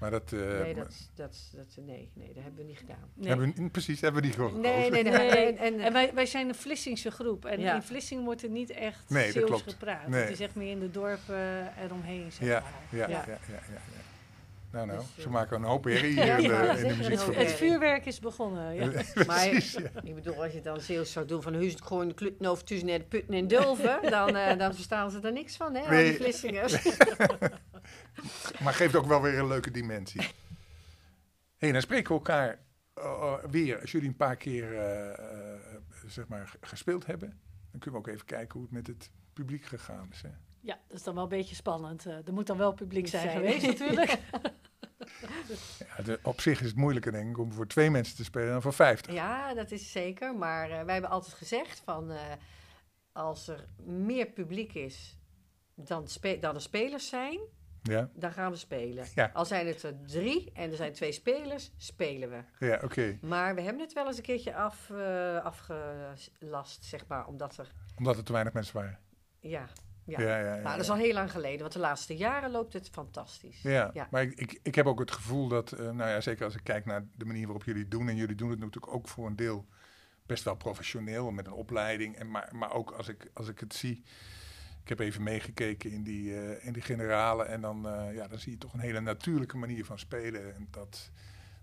Maar 0.00 0.10
dat, 0.10 0.32
eh, 0.32 0.40
Nee, 0.60 0.74
dat, 0.74 1.10
dat, 1.14 1.50
dat, 1.56 1.76
nee, 1.80 2.10
nee, 2.14 2.26
dat 2.34 2.42
hebben 2.42 2.56
we 2.60 2.62
niet 2.68 2.78
gedaan. 2.78 3.10
Nee. 3.14 3.28
hebben 3.28 3.54
we, 3.56 3.70
precies, 3.70 4.00
hebben 4.00 4.20
we 4.20 4.26
niet 4.26 4.36
gekozen. 4.36 4.60
nee, 4.60 4.90
nee. 4.90 5.02
Nee, 5.02 5.12
En, 5.28 5.56
en, 5.58 5.80
En 5.80 5.92
wij, 5.92 6.14
wij 6.14 6.26
zijn 6.26 6.48
een 6.48 6.54
Vlissingse 6.54 7.10
groep. 7.10 7.44
En 7.44 7.60
Ja. 7.60 7.74
in 7.74 7.82
Vlissing 7.82 8.24
wordt 8.24 8.42
er 8.42 8.48
niet 8.50 8.70
echt 8.70 9.10
Nee, 9.10 9.32
dat 9.32 9.48
Zeeuws 9.48 9.62
gepraat. 9.62 10.08
Nee. 10.08 10.20
Het 10.20 10.30
is 10.30 10.40
echt 10.40 10.54
meer 10.54 10.70
in 10.70 10.80
de 10.80 10.90
dorpen 10.90 11.72
eromheen, 11.84 12.32
zeg 12.32 12.48
Ja, 12.48 12.60
maar. 12.60 12.98
ja, 12.98 13.08
ja, 13.08 13.08
Ja. 13.08 13.24
ja, 13.26 13.38
ja, 13.48 13.58
ja. 13.72 13.95
Nou, 14.72 14.86
nou, 14.86 14.98
Dus, 14.98 15.08
eh, 15.16 15.22
ze 15.22 15.28
maken 15.28 15.56
een 15.56 15.64
hoop 15.64 15.84
herrie 15.84 16.12
hier 16.22 16.38
in 16.38 16.42
ja, 16.42 16.74
de, 16.74 16.80
in 16.80 16.98
de 16.98 17.18
hoop 17.18 17.34
Het 17.34 17.50
vuurwerk 17.52 18.06
is 18.06 18.20
begonnen, 18.20 18.74
ja. 18.74 19.02
maar 19.26 19.46
ik 20.02 20.14
bedoel, 20.14 20.42
als 20.42 20.52
je 20.52 20.60
dan 20.60 20.80
Zeeuws 20.80 21.12
zou 21.12 21.26
doen 21.26 21.42
van 21.42 21.52
de 21.52 22.14
klutnoof 22.14 22.62
tussen 22.62 22.86
de 22.88 23.04
putten 23.08 23.34
en 23.34 23.48
dulven, 23.48 24.00
dan, 24.10 24.36
eh, 24.36 24.58
dan 24.58 24.74
verstaan 24.74 25.10
ze 25.10 25.20
er 25.20 25.32
niks 25.32 25.56
van, 25.56 25.74
hè, 25.74 25.88
Nee. 25.90 26.04
die 26.08 26.16
Vlissingers. 26.16 26.98
Maar 28.62 28.74
geeft 28.74 28.94
ook 28.96 29.06
wel 29.06 29.22
weer 29.22 29.38
een 29.38 29.46
leuke 29.48 29.70
dimensie. 29.70 30.20
Hé, 30.20 30.28
hey, 31.56 31.72
dan 31.72 31.80
spreken 31.80 32.08
we 32.08 32.14
elkaar 32.14 32.58
eh, 32.94 33.04
eh, 33.04 33.50
weer. 33.50 33.80
Als 33.80 33.92
jullie 33.92 34.08
een 34.08 34.16
paar 34.16 34.36
keer 34.36 34.74
eh, 34.74 35.08
eh, 35.10 35.60
zeg 36.06 36.28
maar, 36.28 36.54
gespeeld 36.60 37.06
hebben, 37.06 37.28
dan 37.70 37.80
kunnen 37.80 38.00
we 38.00 38.06
ook 38.06 38.14
even 38.14 38.26
kijken 38.26 38.52
hoe 38.52 38.62
het 38.62 38.70
met 38.70 38.86
het 38.86 39.10
publiek 39.32 39.64
gegaan 39.64 40.08
is. 40.12 40.22
Hè? 40.22 40.28
Ja, 40.66 40.78
dat 40.88 40.96
is 40.96 41.02
dan 41.02 41.14
wel 41.14 41.22
een 41.22 41.28
beetje 41.28 41.54
spannend. 41.54 42.06
Eh, 42.06 42.26
er 42.26 42.32
moet 42.32 42.46
dan 42.46 42.56
wel 42.56 42.72
publiek 42.72 43.06
zijn, 43.08 43.22
Zijn. 43.22 43.36
geweest 43.36 43.66
natuurlijk. 43.66 44.18
Ja, 45.96 46.02
de- 46.04 46.18
op 46.22 46.40
zich 46.40 46.60
is 46.60 46.66
het 46.66 46.76
moeilijker, 46.76 47.12
denk 47.12 47.30
ik, 47.30 47.38
om 47.38 47.52
voor 47.52 47.66
twee 47.66 47.90
mensen 47.90 48.16
te 48.16 48.24
spelen 48.24 48.48
dan 48.52 48.62
voor 48.62 48.72
vijftig. 48.72 49.12
Ja, 49.14 49.54
dat 49.54 49.70
is 49.70 49.92
zeker. 49.92 50.34
Maar 50.34 50.70
eh, 50.70 50.82
wij 50.82 50.92
hebben 50.92 51.10
altijd 51.10 51.34
gezegd 51.34 51.82
van 51.84 52.10
eh, 52.10 52.18
als 53.12 53.48
er 53.48 53.64
meer 53.84 54.26
publiek 54.26 54.74
is 54.74 55.18
dan, 55.74 56.08
spe- 56.08 56.38
dan 56.38 56.54
er 56.54 56.60
spelers 56.60 57.08
zijn, 57.08 57.38
Ja, 57.82 58.10
dan 58.14 58.32
gaan 58.32 58.50
we 58.50 58.56
spelen. 58.56 59.06
Ja. 59.14 59.30
Al 59.34 59.44
zijn 59.44 59.66
het 59.66 59.82
er 59.82 59.94
drie 60.06 60.50
en 60.52 60.70
er 60.70 60.76
zijn 60.76 60.92
twee 60.92 61.12
spelers, 61.12 61.70
spelen 61.76 62.30
we. 62.30 62.66
ja 62.66 62.80
oké. 62.84 63.18
Maar 63.20 63.54
we 63.54 63.60
hebben 63.60 63.82
het 63.82 63.92
wel 63.92 64.06
eens 64.06 64.16
een 64.16 64.22
keertje 64.22 64.54
af, 64.54 64.90
eh, 64.90 65.44
afgelast, 65.44 66.84
zeg 66.84 67.06
maar, 67.06 67.26
omdat 67.26 67.56
er, 67.56 67.72
Omdat 67.96 68.16
er 68.16 68.24
te 68.24 68.32
weinig 68.32 68.52
mensen 68.52 68.74
waren. 68.76 68.98
ja, 69.40 69.68
Ja, 70.06 70.20
ja. 70.20 70.38
ja, 70.38 70.54
ja. 70.54 70.62
Nou, 70.62 70.76
dat 70.76 70.80
is 70.80 70.90
al 70.90 70.96
heel 70.96 71.12
lang 71.12 71.30
geleden, 71.30 71.60
want 71.60 71.72
de 71.72 71.78
laatste 71.78 72.16
jaren 72.16 72.50
loopt 72.50 72.72
het 72.72 72.88
fantastisch. 72.88 73.62
Ja, 73.62 73.90
Ja. 73.94 74.08
maar 74.10 74.22
ik, 74.22 74.34
ik, 74.34 74.58
ik 74.62 74.74
heb 74.74 74.86
ook 74.86 74.98
het 74.98 75.10
gevoel 75.10 75.48
dat, 75.48 75.72
eh, 75.72 75.90
nou 75.90 76.10
ja, 76.10 76.20
zeker 76.20 76.44
als 76.44 76.54
ik 76.54 76.64
kijk 76.64 76.84
naar 76.84 77.04
de 77.16 77.24
manier 77.24 77.44
waarop 77.44 77.64
jullie 77.64 77.82
het 77.82 77.90
doen, 77.90 78.08
en 78.08 78.16
jullie 78.16 78.34
doen 78.34 78.50
het 78.50 78.58
natuurlijk 78.58 78.92
ook 78.94 79.08
voor 79.08 79.26
een 79.26 79.36
deel 79.36 79.66
best 80.26 80.44
wel 80.44 80.56
professioneel, 80.56 81.30
met 81.30 81.46
een 81.46 81.52
opleiding, 81.52 82.16
en 82.16 82.30
maar, 82.30 82.48
maar 82.52 82.72
ook 82.72 82.90
als 82.90 83.08
ik, 83.08 83.30
als 83.34 83.48
ik 83.48 83.60
het 83.60 83.74
zie, 83.74 84.02
ik 84.82 84.88
heb 84.88 84.98
even 85.00 85.22
meegekeken 85.22 85.90
in 85.90 86.02
die, 86.02 86.40
eh, 86.40 86.66
in 86.66 86.72
die 86.72 86.82
generale, 86.82 87.44
en 87.44 87.60
dan, 87.60 87.88
eh, 87.88 88.14
ja, 88.14 88.28
dan 88.28 88.38
zie 88.38 88.52
je 88.52 88.58
toch 88.58 88.72
een 88.72 88.80
hele 88.80 89.00
natuurlijke 89.00 89.56
manier 89.56 89.84
van 89.84 89.98
spelen, 89.98 90.54
en 90.54 90.68
dat, 90.70 91.10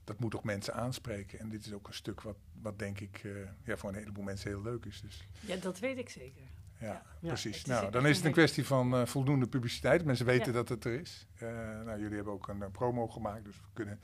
dat 0.03 0.19
moet 0.19 0.31
toch 0.31 0.43
mensen 0.43 0.73
aanspreken. 0.73 1.39
En 1.39 1.49
dit 1.49 1.65
is 1.65 1.73
ook 1.73 1.87
een 1.87 1.93
stuk 1.93 2.21
wat, 2.21 2.37
wat 2.61 2.79
denk 2.79 2.99
ik 2.99 3.21
eh, 3.23 3.31
ja, 3.63 3.77
voor 3.77 3.89
een 3.89 3.95
heleboel 3.95 4.23
mensen 4.23 4.49
heel 4.49 4.61
leuk 4.61 4.85
is. 4.85 5.01
Dus 5.01 5.27
Ja, 5.39 5.55
dat 5.55 5.79
weet 5.79 5.97
ik 5.97 6.09
zeker. 6.09 6.43
Ja, 6.83 7.01
Ja, 7.19 7.27
precies. 7.27 7.65
nou, 7.65 7.91
dan 7.91 8.05
is 8.05 8.17
het 8.17 8.25
een 8.25 8.31
kwestie 8.31 8.65
van 8.65 8.95
eh, 8.95 9.05
voldoende 9.05 9.47
publiciteit. 9.47 10.05
Mensen 10.05 10.25
weten 10.25 10.45
Ja. 10.47 10.51
dat 10.57 10.69
het 10.69 10.85
er 10.85 10.99
is. 10.99 11.27
Eh, 11.37 11.47
nou, 11.85 11.99
jullie 11.99 12.15
hebben 12.15 12.33
ook 12.33 12.47
een 12.47 12.61
eh, 12.61 12.69
promo 12.71 13.07
gemaakt, 13.07 13.45
dus 13.45 13.55
we 13.55 13.67
kunnen. 13.73 13.99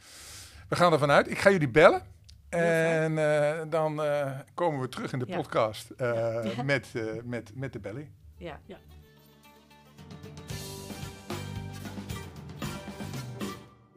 We 0.70 0.76
gaan 0.76 0.94
ervan 0.94 1.12
uit. 1.12 1.30
Ik 1.30 1.38
ga 1.38 1.50
jullie 1.50 1.70
bellen. 1.70 2.02
En 2.50 3.18
eh, 3.18 3.62
dan 3.70 4.04
eh, 4.04 4.40
komen 4.54 4.82
we 4.82 4.90
terug 4.90 5.14
in 5.14 5.20
de 5.20 5.26
Ja. 5.28 5.36
podcast 5.36 5.90
eh, 5.90 6.60
met, 6.64 6.88
eh, 6.94 7.04
met, 7.24 7.52
met 7.56 7.74
de 7.74 7.80
belly. 7.80 8.10
Ja. 8.38 8.60
Ik 8.68 8.76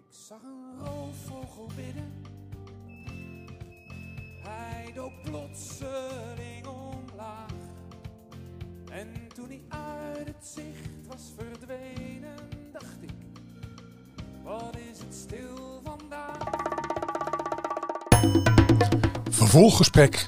zag 0.09 0.43
een 0.43 0.85
roofvogel 0.87 1.71
bidden. 1.77 2.13
Hij 4.43 4.93
dook 4.95 5.13
plotseling 5.23 6.67
omlaag. 6.67 7.51
En 8.93 9.09
toen 9.35 9.49
hij 9.49 9.61
uit 9.69 10.27
het 10.27 10.47
zicht 10.47 11.07
was 11.09 11.33
verdwenen, 11.39 12.35
dacht 12.73 13.03
ik. 13.03 13.11
Wat 14.43 14.77
is 14.91 14.99
het 14.99 15.15
stil 15.15 15.81
vandaag? 15.85 16.39
Vervolggesprek 19.31 20.27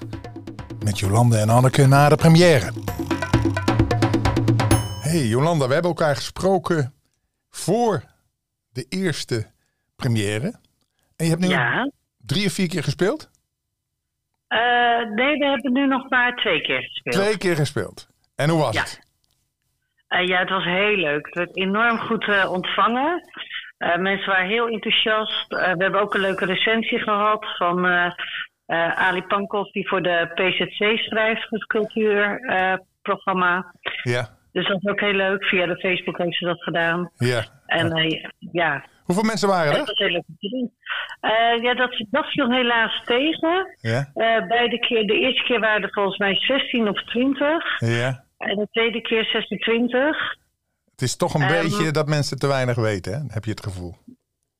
met 0.84 0.98
Jolande 0.98 1.38
en 1.38 1.48
Anneke 1.48 1.86
na 1.86 2.08
de 2.08 2.16
première. 2.16 2.72
Hey 5.00 5.26
Jolanda, 5.26 5.66
we 5.66 5.72
hebben 5.72 5.90
elkaar 5.90 6.16
gesproken 6.16 6.94
voor 7.50 8.04
de 8.72 8.86
eerste 8.88 9.46
première. 9.96 10.46
En 11.16 11.24
je 11.24 11.30
hebt 11.30 11.40
nu 11.40 11.48
Ja. 11.48 11.90
drie 12.26 12.46
of 12.46 12.52
vier 12.52 12.68
keer 12.68 12.84
gespeeld? 12.84 13.30
Eh, 14.48 14.58
nee, 15.14 15.38
we 15.38 15.44
hebben 15.44 15.72
nu 15.72 15.86
nog 15.86 16.08
maar 16.10 16.36
twee 16.36 16.60
keer 16.60 16.82
gespeeld. 16.82 17.16
Twee 17.16 17.38
keer 17.38 17.56
gespeeld. 17.56 18.12
En 18.36 18.48
hoe 18.50 18.60
was 18.60 18.74
Ja. 18.74 18.80
het? 18.80 19.02
Eh, 20.08 20.26
ja, 20.26 20.38
het 20.38 20.50
was 20.50 20.64
heel 20.64 20.96
leuk. 20.96 21.26
Het 21.26 21.34
werd 21.34 21.56
enorm 21.56 21.98
goed 21.98 22.28
eh, 22.28 22.50
ontvangen. 22.52 23.20
Eh, 23.78 23.96
mensen 23.96 24.28
waren 24.28 24.48
heel 24.48 24.68
enthousiast. 24.68 25.46
We 25.48 25.74
hebben 25.78 26.00
ook 26.00 26.14
een 26.14 26.20
leuke 26.20 26.44
recensie 26.44 26.98
gehad 26.98 27.46
van 27.56 27.86
Ali 28.96 29.22
Pankos, 29.22 29.72
die 29.72 29.88
voor 29.88 30.02
de 30.02 30.30
PZC 30.34 30.98
schrijft, 30.98 31.46
het 31.50 31.66
cultuurprogramma. 31.66 33.74
Ja, 34.02 34.28
dus 34.52 34.66
dat 34.68 34.76
is 34.82 34.90
ook 34.90 35.00
heel 35.00 35.12
leuk. 35.12 35.44
Via 35.44 35.66
de 35.66 35.76
Facebook 35.76 36.18
heeft 36.18 36.36
ze 36.38 36.44
dat 36.44 36.62
gedaan. 36.62 37.10
ja. 37.16 37.44
En 37.66 37.92
ja, 38.52 38.84
Hoeveel 39.04 39.24
mensen 39.24 39.48
waren 39.48 39.70
dat 39.72 39.80
er? 39.80 39.86
was 39.86 39.98
heel 39.98 40.08
leuk 40.08 40.24
om 40.28 40.36
te 40.38 40.48
doen. 40.48 40.72
Ja, 41.62 41.74
dat, 41.74 42.04
dat 42.10 42.26
viel 42.26 42.50
helaas 42.50 43.02
tegen. 43.04 43.76
Ja, 43.80 44.10
Eh, 44.14 44.46
beide 44.46 44.78
keer, 44.78 45.06
de 45.06 45.18
eerste 45.18 45.42
keer 45.44 45.60
waren 45.60 45.82
er 45.82 45.92
volgens 45.92 46.18
mij 46.18 46.34
16 46.34 46.88
of 46.88 47.02
20. 47.04 47.80
ja. 47.80 48.23
En 48.36 48.56
de 48.56 48.68
tweede 48.70 49.00
keer 49.00 49.24
26. 49.24 50.36
Het 50.90 51.02
is 51.02 51.16
toch 51.16 51.34
een 51.34 51.42
Ehm, 51.42 51.62
beetje 51.62 51.90
dat 51.90 52.08
mensen 52.08 52.38
te 52.38 52.46
weinig 52.46 52.76
weten, 52.76 53.12
hè? 53.12 53.18
heb 53.28 53.44
je 53.44 53.50
het 53.50 53.62
gevoel. 53.62 53.94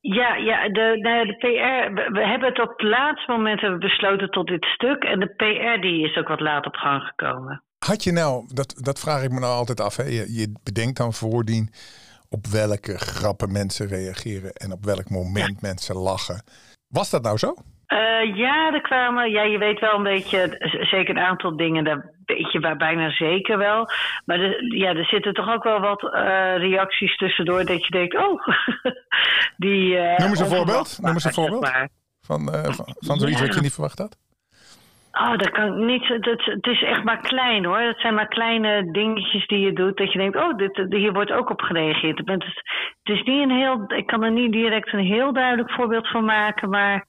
Ja, 0.01 0.35
ja 0.37 0.69
de, 0.69 0.99
de, 1.03 1.25
de 1.27 1.37
PR. 1.37 1.95
We, 1.95 2.09
we 2.13 2.27
hebben 2.27 2.49
het 2.49 2.61
op 2.61 2.69
het 2.69 2.83
laatste 2.83 3.31
moment 3.33 3.61
hebben 3.61 3.79
besloten 3.81 4.31
tot 4.31 4.47
dit 4.47 4.65
stuk. 4.65 5.05
En 5.05 5.21
de 5.21 5.35
PR 5.35 5.81
die 5.81 6.05
is 6.05 6.17
ook 6.17 6.29
wat 6.29 6.41
laat 6.41 6.67
op 6.67 6.75
gang 6.75 7.03
gekomen. 7.03 7.63
Had 7.79 8.05
je 8.05 8.13
nou, 8.13 8.45
dat, 8.55 8.75
dat 8.77 9.01
vraag 9.01 9.23
ik 9.23 9.31
me 9.31 9.41
nou 9.41 9.53
altijd 9.53 9.81
af, 9.81 9.97
hè? 9.97 10.03
Je, 10.05 10.35
je 10.35 10.53
bedenkt 10.63 10.97
dan 10.97 11.13
voordien 11.13 11.71
op 12.29 12.47
welke 12.47 12.99
grappen 12.99 13.53
mensen 13.53 13.87
reageren 13.87 14.53
en 14.53 14.73
op 14.73 14.85
welk 14.85 15.11
moment 15.11 15.61
mensen 15.61 15.97
lachen. 15.97 16.43
Was 16.89 17.11
dat 17.11 17.23
nou 17.23 17.39
zo? 17.39 17.55
Eh, 17.87 18.37
ja, 18.37 18.73
er 18.73 18.81
kwamen, 18.81 19.31
ja, 19.31 19.43
je 19.43 19.59
weet 19.59 19.81
wel 19.81 19.95
een 19.95 20.03
beetje, 20.03 20.57
zeker 20.91 21.17
een 21.17 21.23
aantal 21.23 21.57
dingen, 21.57 21.85
daar 21.85 22.11
weet 22.25 22.53
je 22.53 22.59
bij- 22.61 22.77
bijna 22.77 23.11
zeker 23.11 23.59
wel. 23.59 23.89
Maar 24.25 24.41
er, 24.41 24.75
ja, 24.75 24.89
er 24.95 25.05
zitten 25.05 25.33
toch 25.35 25.53
ook 25.55 25.63
wel 25.65 25.81
wat 25.81 26.03
eh, 26.15 26.57
reacties 26.57 27.17
tussendoor 27.17 27.65
dat 27.65 27.85
je 27.87 27.91
denkt, 27.91 28.17
oh, 28.17 28.47
die... 29.57 29.97
eh, 29.99 30.19
Noem 30.19 30.29
eens 30.29 30.41
een 30.41 30.47
voorbeeld. 30.57 30.99
Noem 31.03 31.13
eens 31.13 31.25
een 31.25 31.33
voorbeeld. 31.33 31.69
Van, 32.21 32.49
van, 32.53 32.95
van 32.99 33.17
zoiets 33.19 33.39
Ja. 33.41 33.47
wat 33.47 33.55
je 33.55 33.61
niet 33.61 33.73
verwacht 33.73 33.99
had? 33.99 34.17
Oh, 35.13 35.37
dat 35.37 35.51
kan 35.51 35.67
ik 35.67 35.75
niet. 35.85 36.09
Het, 36.09 36.25
het, 36.45 36.67
is 36.67 36.83
echt 36.83 37.05
maar 37.05 37.21
klein 37.21 37.65
hoor. 37.65 37.79
Het 37.79 38.01
zijn 38.01 38.15
maar 38.15 38.29
kleine 38.29 38.91
dingetjes 38.93 39.47
die 39.47 39.59
je 39.61 39.73
doet. 39.73 39.97
Dat 39.97 40.13
je 40.13 40.19
denkt, 40.19 40.37
oh, 40.37 40.57
dit, 40.57 40.87
hier 40.89 41.13
wordt 41.13 41.33
ook 41.33 41.51
op 41.51 41.61
gereageerd. 41.61 42.19
Het 42.25 42.45
is 43.03 43.23
niet 43.23 43.43
een 43.43 43.51
heel. 43.57 43.85
Ik 43.87 44.07
kan 44.07 44.23
er 44.23 44.31
niet 44.31 44.53
direct 44.53 44.93
een 44.93 45.05
heel 45.05 45.33
duidelijk 45.33 45.71
voorbeeld 45.71 46.09
van 46.09 46.25
maken. 46.25 46.71
Maar, 46.71 47.07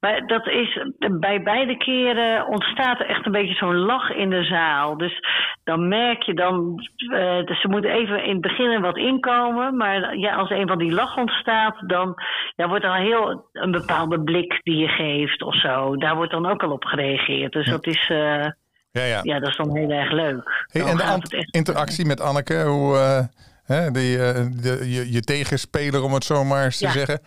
maar 0.00 0.26
dat 0.26 0.46
is. 0.46 0.82
Bij 1.20 1.42
beide 1.42 1.76
keren 1.76 2.46
ontstaat 2.46 3.00
er 3.00 3.06
echt 3.06 3.26
een 3.26 3.32
beetje 3.32 3.54
zo'n 3.54 3.76
lach 3.76 4.10
in 4.10 4.30
de 4.30 4.42
zaal. 4.44 4.96
Dus 4.96 5.20
dan 5.64 5.88
merk 5.88 6.22
je 6.22 6.34
dan. 6.34 6.74
eh, 7.12 7.44
dus 7.46 7.60
ze 7.60 7.68
moeten 7.68 7.90
even 7.90 8.24
in 8.24 8.32
het 8.32 8.40
begin 8.40 8.80
wat 8.80 8.96
inkomen. 8.96 9.76
Maar 9.76 10.16
ja, 10.16 10.34
als 10.34 10.50
een 10.50 10.66
van 10.68 10.78
die 10.78 10.92
lach 10.92 11.16
ontstaat, 11.16 11.76
dan 11.86 12.14
ja, 12.56 12.68
wordt 12.68 12.84
er 12.84 12.90
al 12.90 12.96
heel 12.96 13.48
een 13.52 13.70
bepaalde 13.70 14.20
blik 14.20 14.60
die 14.62 14.76
je 14.76 14.88
geeft 14.88 15.42
of 15.42 15.54
zo. 15.60 15.96
Daar 15.96 16.16
wordt 16.16 16.32
dan 16.32 16.46
ook 16.46 16.62
al 16.62 16.70
op 16.70 16.84
gereageerd. 16.84 17.52
Dus 17.52 17.66
dat 17.70 17.86
is, 17.86 18.06
eh, 18.10 18.46
Ja, 18.90 19.04
ja. 19.04 19.20
ja, 19.22 19.38
dat 19.38 19.48
is 19.48 19.56
dan 19.56 19.76
heel 19.76 19.90
erg 19.90 20.10
leuk. 20.12 20.66
Hey, 20.72 20.82
en 20.82 20.96
de 20.96 21.48
interactie 21.50 22.06
met 22.06 22.20
Anneke, 22.20 22.62
hoe, 22.64 22.96
eh, 22.96 23.24
hè, 23.66 23.90
die, 23.90 24.16
de, 24.62 24.84
je, 24.90 25.12
je 25.12 25.20
tegenspeler, 25.20 26.02
om 26.02 26.12
het 26.14 26.24
zo 26.24 26.44
maar 26.44 26.64
eens 26.64 26.78
te 26.78 26.84
Ja. 26.86 26.90
zeggen. 26.92 27.20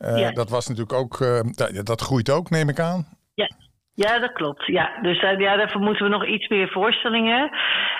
Eh, 0.00 0.18
Ja. 0.18 0.30
Dat 0.30 0.50
was 0.50 0.68
natuurlijk 0.68 0.98
ook, 0.98 1.20
eh, 1.20 1.40
dat, 1.50 1.86
dat 1.86 2.00
groeit 2.00 2.30
ook, 2.30 2.50
neem 2.50 2.68
ik 2.68 2.80
aan. 2.80 3.06
Ja. 3.34 3.48
Ja, 3.94 4.18
dat 4.18 4.32
klopt. 4.32 4.66
Ja, 4.66 4.90
dus 5.02 5.22
eh, 5.22 5.38
ja, 5.38 5.56
daarvoor 5.56 5.80
moeten 5.80 6.04
we 6.04 6.10
nog 6.10 6.26
iets 6.26 6.48
meer 6.48 6.68
voorstellingen. 6.68 7.50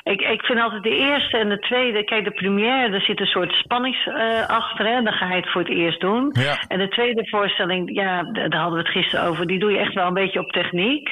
Ik, 0.03 0.21
ik 0.21 0.43
vind 0.43 0.61
altijd 0.61 0.83
de 0.83 0.97
eerste 0.97 1.37
en 1.37 1.49
de 1.49 1.59
tweede. 1.59 2.05
Kijk, 2.05 2.25
de 2.25 2.31
première, 2.31 2.95
er 2.95 3.01
zit 3.01 3.21
een 3.21 3.27
soort 3.27 3.53
spanning 3.53 3.97
eh, 3.97 4.47
achter. 4.49 4.87
Hè? 4.87 5.03
Dan 5.03 5.13
ga 5.13 5.29
je 5.29 5.35
het 5.41 5.51
voor 5.51 5.61
het 5.61 5.71
eerst 5.71 6.01
doen. 6.01 6.29
Ja. 6.33 6.65
En 6.69 6.79
de 6.79 6.89
tweede 6.89 7.29
voorstelling, 7.29 7.95
ja, 7.95 8.23
daar 8.23 8.61
hadden 8.61 8.73
we 8.79 8.87
het 8.89 8.97
gisteren 8.97 9.25
over. 9.27 9.47
Die 9.47 9.59
doe 9.59 9.71
je 9.73 9.79
echt 9.79 9.95
wel 9.95 10.07
een 10.07 10.15
beetje 10.15 10.41
op 10.41 10.51
techniek. 10.51 11.09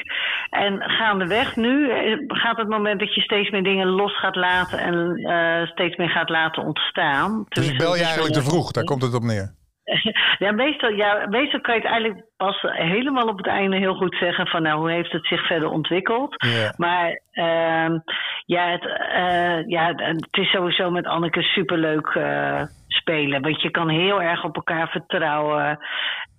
En 0.49 0.81
gaandeweg 0.81 1.55
nu 1.55 1.91
gaat 2.27 2.57
het 2.57 2.69
moment 2.69 2.99
dat 2.99 3.15
je 3.15 3.21
steeds 3.21 3.49
meer 3.49 3.63
dingen 3.63 3.87
los 3.87 4.19
gaat 4.19 4.35
laten. 4.35 4.79
En 4.79 5.67
steeds 5.71 5.95
meer 5.95 6.09
gaat 6.09 6.29
laten 6.29 6.63
ontstaan. 6.63 7.45
Dus 7.49 7.69
ik 7.71 7.77
bel 7.77 7.95
je 7.95 8.03
eigenlijk 8.03 8.33
te 8.33 8.43
vroeg, 8.43 8.71
daar 8.71 8.83
komt 8.83 9.01
het 9.01 9.13
op 9.13 9.23
neer. 9.23 9.57
ja, 10.45 10.51
meestal, 10.51 10.89
ja, 10.89 11.27
meestal 11.29 11.61
kan 11.61 11.75
je 11.75 11.81
het 11.81 11.89
eigenlijk 11.89 12.25
pas 12.37 12.61
helemaal 12.61 13.27
op 13.27 13.37
het 13.37 13.47
einde 13.47 13.77
heel 13.77 13.95
goed 13.95 14.15
zeggen 14.19 14.47
van 14.47 14.61
nou, 14.61 14.79
hoe 14.79 14.91
heeft 14.91 15.11
het 15.11 15.25
zich 15.25 15.45
verder 15.47 15.69
ontwikkeld. 15.69 16.35
Maar 16.77 17.21
ehm, 17.31 17.99
ja, 18.45 18.69
het, 18.69 18.85
eh, 19.11 19.67
ja, 19.67 19.93
het 19.95 20.27
is 20.31 20.51
sowieso 20.51 20.91
met 20.91 21.05
Anneke 21.05 21.41
superleuk 21.41 22.07
eh 22.07 22.61
spelen. 23.09 23.41
Want 23.41 23.61
je 23.61 23.71
kan 23.71 23.89
heel 23.89 24.21
erg 24.21 24.43
op 24.43 24.55
elkaar 24.55 24.87
vertrouwen. 24.87 25.79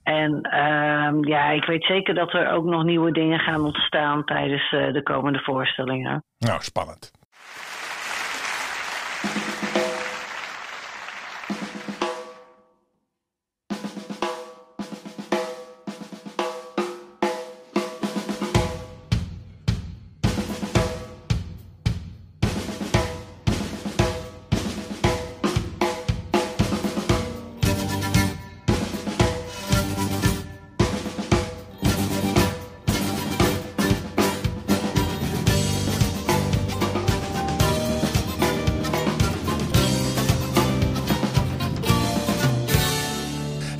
En 0.02 0.40
ehm, 0.42 1.24
ja, 1.24 1.50
ik 1.50 1.64
weet 1.64 1.84
zeker 1.84 2.14
dat 2.14 2.32
er 2.32 2.50
ook 2.50 2.64
nog 2.64 2.84
nieuwe 2.84 3.12
dingen 3.12 3.38
gaan 3.38 3.64
ontstaan 3.64 4.24
tijdens 4.24 4.72
eh, 4.72 4.92
de 4.92 5.02
komende 5.02 5.38
voorstellingen. 5.38 6.24
Nou, 6.38 6.60
spannend. 6.60 7.19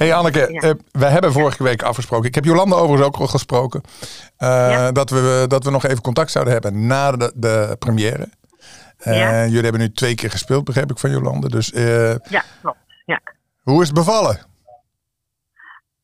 Hey 0.00 0.14
Anneke, 0.14 0.52
Ja. 0.52 0.60
eh, 0.60 0.70
we 0.92 1.04
hebben 1.06 1.32
vorige 1.32 1.62
week 1.62 1.82
afgesproken. 1.82 2.28
Ik 2.28 2.34
heb 2.34 2.44
Jolanda 2.44 2.76
overigens 2.76 3.06
ook 3.06 3.16
al 3.16 3.26
gesproken. 3.26 3.80
eh, 4.36 4.48
Ja. 4.48 4.92
dat, 4.92 5.10
we, 5.10 5.44
dat 5.48 5.64
we 5.64 5.70
nog 5.70 5.84
even 5.84 6.02
contact 6.02 6.30
zouden 6.30 6.52
hebben 6.52 6.86
na 6.86 7.12
de, 7.12 7.32
de 7.34 7.76
première. 7.78 8.28
Eh, 8.98 9.18
Ja. 9.18 9.44
Jullie 9.44 9.62
hebben 9.62 9.80
nu 9.80 9.90
twee 9.92 10.14
keer 10.14 10.30
gespeeld, 10.30 10.64
begreep 10.64 10.90
ik 10.90 10.98
van 10.98 11.10
Jolande. 11.10 11.48
Dus 11.48 11.68
Ja, 12.28 12.42
klopt. 12.62 12.78
Ja. 13.04 13.20
hoe 13.62 13.80
is 13.82 13.86
het 13.88 13.96
bevallen? 13.96 14.38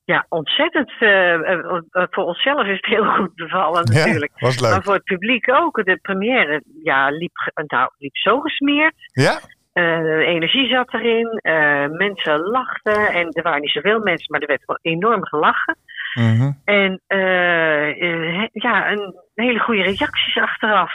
Ja, 0.04 0.26
ontzettend. 0.28 0.92
voor 2.10 2.24
onszelf 2.24 2.66
is 2.66 2.76
het 2.76 2.86
heel 2.86 3.04
goed 3.04 3.34
bevallen 3.34 3.84
natuurlijk. 3.84 4.32
Ja, 4.34 4.46
was 4.46 4.58
Maar 4.60 4.70
leuk. 4.72 4.82
voor 4.84 4.94
het 4.94 5.04
publiek 5.04 5.50
ook. 5.52 5.84
De 5.84 5.98
première 6.02 6.62
ja, 6.82 7.08
liep, 7.10 7.52
nou, 7.66 7.90
liep 7.98 8.16
zo 8.16 8.40
gesmeerd. 8.40 8.94
Ja? 9.12 9.40
Eh, 9.76 10.28
energie 10.28 10.68
zat 10.68 10.94
erin. 10.94 11.38
eh, 11.42 11.86
mensen 11.86 12.40
lachten. 12.40 13.08
En 13.12 13.32
er 13.32 13.42
waren 13.42 13.60
niet 13.60 13.70
zoveel 13.70 13.98
mensen, 14.00 14.26
maar 14.30 14.40
er 14.40 14.46
werd 14.46 14.64
wel 14.64 14.78
enorm 14.82 15.24
gelachen. 15.26 15.76
Mhm. 16.14 16.50
En 16.64 17.00
eh, 17.06 18.46
ja, 18.52 18.90
een 18.90 19.14
hele 19.34 19.58
goede 19.58 19.82
reacties 19.82 20.36
achteraf. 20.36 20.92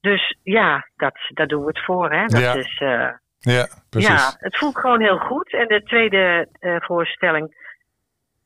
Dus 0.00 0.36
ja, 0.42 0.88
dat, 0.96 1.18
daar 1.28 1.46
doen 1.46 1.60
we 1.60 1.68
het 1.68 1.84
voor. 1.84 2.12
Hè. 2.12 2.26
Dat 2.26 2.40
Ja. 2.40 2.54
is, 2.54 2.78
Ja, 3.38 3.66
precies. 3.90 4.08
ja, 4.08 4.34
het 4.38 4.58
voelt 4.58 4.78
gewoon 4.78 5.00
heel 5.00 5.18
goed. 5.18 5.52
En 5.52 5.66
de 5.68 5.82
tweede 5.82 6.48
voorstelling 6.84 7.54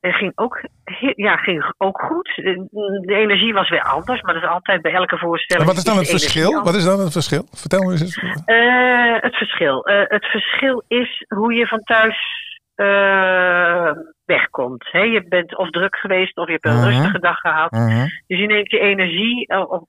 eh, 0.00 0.14
ging, 0.14 0.32
ook, 0.34 0.62
he- 0.84 1.12
ja, 1.16 1.36
ging 1.36 1.72
ook 1.78 2.00
goed. 2.02 2.32
De, 2.34 2.66
de 3.06 3.14
energie 3.14 3.52
was 3.52 3.68
weer 3.68 3.82
anders, 3.82 4.22
maar 4.22 4.34
dat 4.34 4.42
is 4.42 4.48
altijd 4.48 4.82
bij 4.82 4.92
elke 4.92 5.12
En 5.14 5.18
voorstelling. 5.18 5.66
wat 5.68 5.76
is 5.76 5.84
dan 5.84 5.96
het 5.96 6.10
verschil? 6.10 6.62
Wat 6.62 6.74
is 6.74 6.84
dan 6.84 7.00
het 7.00 7.12
verschil? 7.12 7.46
Vertel 7.52 7.82
me 7.82 7.90
eens. 7.90 8.18
Eh, 8.44 9.14
het 9.22 9.36
verschil. 9.36 9.84
Eh, 9.84 10.02
het 10.08 10.24
verschil 10.26 10.84
is 10.88 11.24
hoe 11.28 11.54
je 11.54 11.66
van 11.66 11.80
thuis 11.82 12.46
eh, 12.74 13.90
wegkomt. 14.24 14.88
Hè? 14.92 14.98
Je 15.00 15.28
bent 15.28 15.56
of 15.56 15.70
druk 15.70 15.96
geweest 15.96 16.36
of 16.36 16.46
je 16.46 16.52
hebt 16.52 16.64
een 16.66 16.74
Mhm. 16.76 16.84
rustige 16.88 17.18
dag 17.18 17.38
gehad. 17.38 17.70
Mhm. 17.70 18.06
Dus 18.26 18.38
je 18.38 18.46
neemt 18.46 18.70
je 18.70 18.78
energie, 18.78 19.48
of 19.68 19.82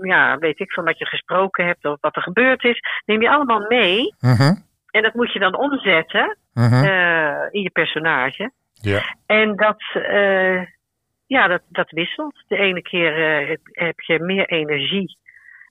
ja, 0.00 0.38
weet 0.38 0.60
ik 0.60 0.72
van 0.72 0.84
wat 0.84 0.98
je 0.98 1.06
gesproken 1.06 1.66
hebt 1.66 1.84
of 1.84 1.96
wat 2.00 2.16
er 2.16 2.22
gebeurd 2.22 2.64
is, 2.64 2.80
neem 3.04 3.22
je 3.22 3.30
allemaal 3.30 3.64
mee. 3.68 4.14
Mhm. 4.20 4.54
En 4.90 5.02
dat 5.02 5.14
moet 5.14 5.32
je 5.32 5.38
dan 5.38 5.56
omzetten 5.58 6.36
in 7.50 7.62
je 7.62 7.70
personage. 7.72 8.50
Ja. 8.92 9.16
En 9.26 9.56
dat, 9.56 9.82
eh, 9.92 10.62
ja, 11.26 11.46
dat, 11.48 11.62
dat 11.68 11.90
wisselt. 11.90 12.44
De 12.46 12.56
ene 12.56 12.82
keer 12.82 13.12
eh, 13.12 13.56
heb, 13.72 14.00
je 14.00 14.20
meer 14.20 14.46
energie. 14.48 15.18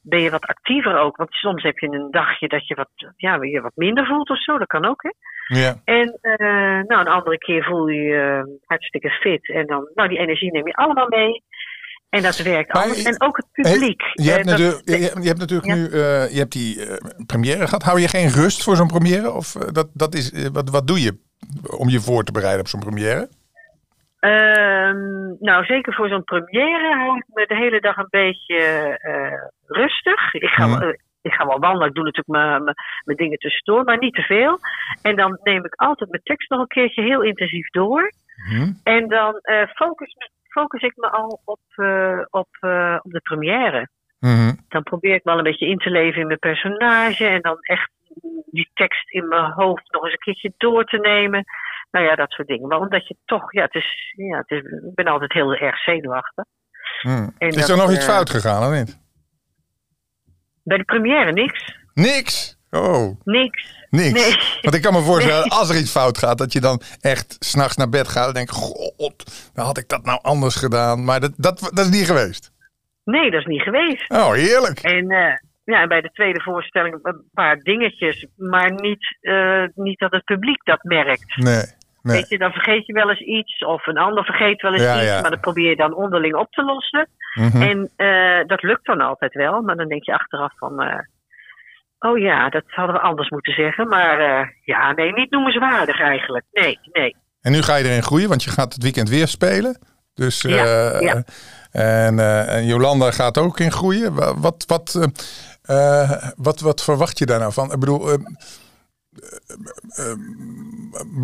Ben 0.02 0.22
je 0.22 0.30
wat 0.30 0.46
actiever 0.46 0.98
ook. 0.98 1.18
Want 1.18 1.32
soms 1.34 1.64
heb 1.64 1.78
je 1.78 1.88
een 1.88 2.12
dagje 2.12 2.48
dat 2.48 2.68
je 2.68 2.76
wat, 2.76 2.90
ja, 3.16 3.38
je 3.42 3.62
wat 3.62 3.76
minder 3.76 4.06
voelt 4.06 4.30
of 4.30 4.44
zo. 4.44 4.58
Dat 4.58 4.68
kan 4.68 4.86
ook, 4.86 5.04
hè. 5.04 5.12
Ja. 5.60 5.82
En 5.84 6.18
eh, 6.22 6.88
nou, 6.88 7.00
een 7.02 7.08
andere 7.18 7.38
keer 7.38 7.64
voel 7.64 7.88
je 7.88 8.02
je 8.02 8.58
hartstikke 8.66 9.10
fit. 9.10 9.50
En 9.50 9.66
dan, 9.66 9.90
nou, 9.94 10.10
die 10.10 10.18
energie 10.20 10.52
neem 10.52 10.68
je 10.68 10.76
allemaal 10.76 11.08
mee. 11.08 11.44
En 12.10 12.22
dat 12.22 12.38
werkt 12.38 12.74
Maar 12.74 12.84
anders. 12.84 13.04
En 13.04 13.22
ook 13.22 13.38
het 13.38 13.48
publiek. 13.52 14.02
Je 14.14 14.32
hebt, 14.32 14.48
dat- 14.48 14.58
natuurlijk, 14.58 14.88
je, 14.88 15.22
je 15.22 15.28
hebt 15.28 15.40
natuurlijk 15.40 15.68
Ja. 15.70 15.76
nu 15.76 15.82
je 16.34 16.38
hebt 16.38 16.52
die 16.52 16.80
première 17.26 17.66
gehad. 17.66 17.84
Hou 17.84 18.00
je 18.00 18.08
geen 18.08 18.30
rust 18.30 18.64
voor 18.64 18.76
zo'n 18.76 18.88
première? 18.88 19.32
Of 19.32 19.52
dat, 19.52 19.90
dat 19.94 20.14
is, 20.14 20.50
wat, 20.52 20.70
wat 20.70 20.88
doe 20.88 21.02
je 21.02 21.24
om 21.78 21.90
je 21.90 22.00
voor 22.00 22.24
te 22.24 22.32
bereiden 22.32 22.62
op 22.62 22.68
zo'n 22.68 22.80
première? 22.80 23.30
Ehm, 24.20 25.28
nou, 25.40 25.66
zeker 25.66 25.94
voor 25.94 26.08
zo'n 26.10 26.24
première 26.24 26.96
hou 26.96 27.18
ik 27.18 27.24
me 27.28 27.46
de 27.48 27.56
hele 27.56 27.80
dag 27.82 27.98
een 27.98 28.08
beetje 28.10 28.58
eh, 29.02 29.42
rustig. 29.68 30.34
Ik 30.34 30.50
ga, 30.50 30.68
Mhm. 30.68 30.80
wel- 30.80 30.90
eh, 30.90 30.96
ik 31.22 31.34
ga 31.34 31.46
wel 31.46 31.60
wandelen, 31.60 31.88
ik 31.88 31.94
doe 31.94 32.04
natuurlijk 32.04 32.64
mijn- 32.64 33.18
dingen 33.18 33.38
tussendoor, 33.38 33.84
maar 33.84 33.98
niet 33.98 34.14
te 34.14 34.22
veel. 34.22 34.60
En 35.02 35.16
dan 35.16 35.40
neem 35.44 35.66
ik 35.66 35.74
altijd 35.76 36.10
mijn 36.10 36.24
tekst 36.24 36.50
nog 36.50 36.60
een 36.60 36.68
keertje 36.68 37.02
heel 37.02 37.22
intensief 37.22 37.70
door. 37.70 38.12
Hm? 38.50 38.72
En 38.84 39.08
dan 39.08 39.40
eh, 39.42 39.68
focus, 39.68 40.16
focus 40.50 40.82
ik 40.82 40.94
me 40.96 41.10
al 41.10 41.42
op, 41.46 41.60
op, 42.30 42.48
op 43.02 43.12
de 43.12 43.20
première. 43.24 43.88
Mhm. 44.20 44.54
Dan 44.68 44.84
probeer 44.84 45.14
ik 45.16 45.24
me 45.24 45.32
al 45.32 45.38
een 45.38 45.44
beetje 45.44 45.68
in 45.68 45.78
te 45.78 45.90
leven 45.90 46.22
in 46.22 46.28
mijn 46.28 46.40
personage. 46.40 47.26
En 47.26 47.42
dan 47.42 47.58
echt 47.60 47.92
die 48.46 48.70
tekst 48.74 49.10
in 49.10 49.28
mijn 49.28 49.52
hoofd 49.52 49.92
nog 49.92 50.04
eens 50.04 50.12
een 50.12 50.20
keertje 50.20 50.54
door 50.58 50.86
te 50.86 50.98
nemen. 50.98 51.44
Nou 51.92 52.06
ja, 52.06 52.16
dat 52.16 52.32
soort 52.32 52.48
dingen. 52.48 52.68
Maar 52.68 52.80
omdat 52.80 53.08
je 53.08 53.16
toch, 53.26 53.54
ja, 53.54 53.62
het 53.62 53.76
is, 53.76 54.14
ja 54.16 54.38
het 54.38 54.52
is, 54.52 54.62
ik 54.62 54.96
ben 54.96 55.06
altijd 55.06 55.34
heel 55.34 55.54
erg 55.54 55.78
zenuwachtig. 55.78 56.46
Hm. 57.02 57.30
En 57.38 57.48
Is 57.48 57.56
dat, 57.56 57.70
er 57.70 57.78
nog 57.78 57.92
iets 57.92 58.08
eh, 58.08 58.14
fout 58.14 58.30
gegaan 58.30 58.64
of 58.64 58.78
niet? 58.78 59.00
Bij 60.64 60.78
de 60.78 60.84
première 60.84 61.32
niks. 61.32 61.78
Niks. 61.94 62.58
Oh, 62.70 63.20
Niks. 63.24 63.86
niks. 63.90 64.14
Nee. 64.14 64.60
Want 64.62 64.76
ik 64.76 64.82
kan 64.82 64.94
me 64.94 65.02
voorstellen, 65.12 65.50
als 65.50 65.70
er 65.70 65.78
iets 65.78 65.92
fout 65.92 66.18
gaat, 66.18 66.38
dat 66.38 66.54
je 66.54 66.60
dan 66.60 66.82
echt 67.02 67.36
s'nachts 67.40 67.76
naar 67.78 67.90
bed 67.90 68.08
gaat 68.08 68.28
en 68.28 68.34
denkt: 68.34 68.52
God, 68.52 69.50
dan 69.54 69.66
had 69.66 69.78
ik 69.78 69.90
dat 69.90 70.06
nou 70.06 70.20
anders 70.22 70.56
gedaan. 70.56 71.04
Maar 71.04 71.20
dat, 71.20 71.34
dat, 71.38 71.60
dat 71.60 71.86
is 71.86 71.90
niet 71.90 72.06
geweest. 72.06 72.52
Nee, 73.04 73.32
dat 73.32 73.40
is 73.40 73.46
niet 73.46 73.62
geweest. 73.62 74.12
Oh, 74.12 74.32
heerlijk. 74.32 74.80
En 74.80 75.10
eh, 75.10 75.34
ja, 75.66 75.82
en 75.82 75.88
bij 75.88 76.02
de 76.02 76.12
tweede 76.12 76.42
voorstelling 76.42 77.00
een 77.02 77.24
paar 77.34 77.58
dingetjes. 77.58 78.28
Maar 78.38 78.72
niet, 78.72 79.18
eh, 79.22 79.64
niet 79.76 80.00
dat 80.00 80.12
het 80.12 80.24
publiek 80.24 80.64
dat 80.64 80.84
merkt. 80.84 81.38
Nee. 81.38 81.54
nee. 81.56 82.16
Weet 82.16 82.30
je, 82.30 82.38
dan 82.38 82.52
vergeet 82.52 82.86
je 82.86 82.94
wel 82.94 83.10
eens 83.10 83.20
iets. 83.20 83.66
Of 83.66 83.88
een 83.88 83.98
ander 83.98 84.24
vergeet 84.26 84.62
wel 84.62 84.74
eens 84.74 84.82
Ja, 84.84 84.96
iets. 84.96 85.06
ja. 85.06 85.22
Maar 85.22 85.30
dat 85.32 85.42
probeer 85.42 85.70
je 85.70 85.76
dan 85.76 85.96
onderling 85.96 86.36
op 86.36 86.52
te 86.52 86.64
lossen. 86.64 87.08
Mhm. 87.34 87.62
En 87.62 87.92
eh, 87.96 88.48
dat 88.48 88.62
lukt 88.64 88.86
dan 88.86 89.02
altijd 89.02 89.34
wel. 89.34 89.62
Maar 89.62 89.76
dan 89.76 89.88
denk 89.88 90.04
je 90.06 90.14
achteraf 90.14 90.54
van... 90.58 90.82
eh, 90.82 91.00
oh 92.00 92.18
ja, 92.18 92.50
dat 92.50 92.64
hadden 92.66 92.96
we 92.96 93.02
anders 93.02 93.30
moeten 93.30 93.54
zeggen. 93.54 93.88
Maar 93.88 94.20
ja, 94.64 94.92
nee, 94.92 95.14
niet 95.14 95.32
noemenswaardig 95.32 96.00
eigenlijk. 96.02 96.46
Nee, 96.52 96.80
nee. 96.92 97.16
En 97.42 97.52
nu 97.52 97.62
ga 97.62 97.76
je 97.76 97.84
erin 97.86 98.04
groeien, 98.04 98.30
want 98.30 98.44
je 98.44 98.50
gaat 98.50 98.74
het 98.74 98.84
weekend 98.84 99.10
weer 99.10 99.28
spelen. 99.28 99.80
Dus, 100.14 100.42
Ja. 100.42 101.24
En, 101.72 102.20
en 102.50 102.66
Jolanda 102.66 103.12
gaat 103.12 103.38
ook 103.38 103.60
in 103.60 103.72
groeien. 103.72 104.16
Wa- 104.16 104.34
Wat, 104.40 104.64
wat, 104.68 105.10
eh, 105.66 106.12
wat, 106.36 106.60
wat 106.60 106.84
verwacht 106.84 107.18
je 107.20 107.26
daar 107.26 107.40
nou 107.40 107.54
van? 107.54 107.72
Ik 107.72 107.80
bedoel, 107.80 108.08
eh, 108.10 108.14
eh, 108.14 108.20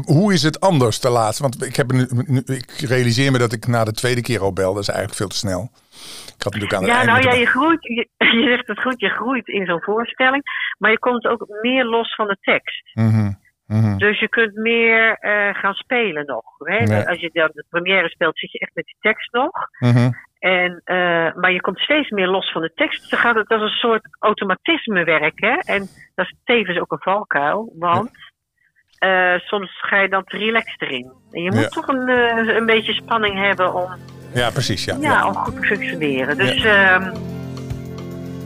hoe 0.06 0.34
is 0.34 0.44
het 0.44 0.60
anders 0.60 1.00
de 1.00 1.10
laatste? 1.10 1.42
Want 1.42 1.66
ik, 1.66 1.76
heb 1.76 1.92
nu, 1.92 2.08
nu- 2.26 2.44
ik 2.46 2.72
realiseer 2.72 3.32
me 3.32 3.38
dat 3.38 3.54
ik 3.54 3.68
na 3.68 3.84
de 3.84 3.92
tweede 3.92 4.22
keer 4.22 4.42
al 4.42 4.54
bel. 4.54 4.74
Dat 4.74 4.82
is 4.82 4.88
eigenlijk 4.88 5.18
veel 5.18 5.28
te 5.28 5.36
snel. 5.36 5.72
Ik 6.38 6.44
had 6.44 6.54
natuurlijk 6.54 6.74
aan 6.74 6.84
het 6.84 6.92
Ja, 6.92 7.04
nou 7.04 7.22
ja, 7.22 7.34
je 7.34 7.46
groeit. 7.46 7.84
Je, 7.84 8.08
je 8.42 8.48
zegt 8.48 8.68
het 8.68 8.82
goed, 8.82 9.00
je 9.00 9.10
groeit 9.10 9.48
in 9.48 9.66
zo'n 9.66 9.82
voorstelling. 9.82 10.44
Maar 10.78 10.92
je 10.92 11.00
komt 11.00 11.26
ook 11.26 11.46
meer 11.62 11.86
los 11.86 12.16
van 12.16 12.28
de 12.28 12.38
tekst. 12.42 12.92
Mhm, 12.94 13.32
mhm. 13.68 13.98
Dus 13.98 14.20
je 14.20 14.30
kunt 14.30 14.56
meer 14.56 15.18
gaan 15.54 15.74
spelen 15.74 16.26
nog. 16.26 16.44
Hè? 16.58 16.78
Ja. 16.78 17.04
Als 17.04 17.20
je 17.20 17.30
dan 17.34 17.50
de 17.54 17.66
première 17.70 18.10
speelt, 18.10 18.40
zit 18.40 18.52
je 18.52 18.60
echt 18.60 18.76
met 18.76 18.86
die 18.86 18.96
tekst 19.00 19.34
nog. 19.34 19.52
Mhm. 19.80 20.10
En, 20.42 20.82
eh, 20.84 20.96
maar 21.36 21.52
je 21.52 21.62
komt 21.62 21.80
steeds 21.80 22.10
meer 22.10 22.28
los 22.28 22.52
van 22.52 22.62
de 22.62 22.72
tekst. 22.76 23.10
Dan 23.10 23.20
gaat 23.20 23.36
het 23.36 23.50
als 23.50 23.62
een 23.62 23.68
soort 23.78 24.08
automatisme 24.20 25.04
werken. 25.04 25.60
En 25.60 25.80
dat 26.16 26.26
is 26.26 26.36
tevens 26.44 26.80
ook 26.80 26.92
een 26.92 27.02
valkuil. 27.02 27.74
Want 27.80 28.10
eh, 28.98 29.36
soms 29.36 29.80
ga 29.82 30.00
je 30.02 30.10
dan 30.10 30.24
te 30.24 30.38
relaxed 30.38 30.82
erin. 30.82 31.12
En 31.32 31.42
je 31.44 31.52
moet 31.52 31.60
Ja. 31.62 31.68
toch 31.68 31.88
een, 31.88 32.08
eh, 32.10 32.56
een 32.56 32.66
beetje 32.66 32.94
spanning 32.94 33.40
hebben 33.48 33.74
om, 33.74 33.90
Ja, 34.34 34.50
precies. 34.50 34.86
Ja, 34.86 34.98
ja, 35.00 35.28
om 35.28 35.34
goed 35.36 35.56
te 35.56 35.62
functioneren. 35.68 36.38
Dus 36.38 36.64
ehm, 36.64 37.14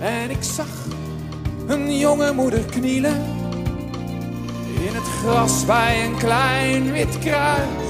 En 0.01 0.29
ik 0.29 0.43
zag 0.43 0.67
een 1.67 1.97
jonge 1.97 2.31
moeder 2.34 2.65
knielen 2.65 3.15
in 4.88 4.93
het 4.95 5.08
gras 5.21 5.65
bij 5.65 6.05
een 6.05 6.17
klein 6.17 6.91
wit 6.91 7.19
kruis. 7.19 7.85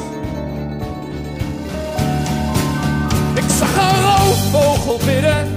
Zag 3.55 3.75
een 3.75 4.01
roofvogel 4.01 4.97
bidden, 5.05 5.53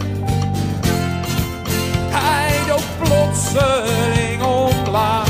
hij 2.10 2.66
dook 2.66 2.82
plotseling 3.02 4.42
omlaag. 4.42 5.28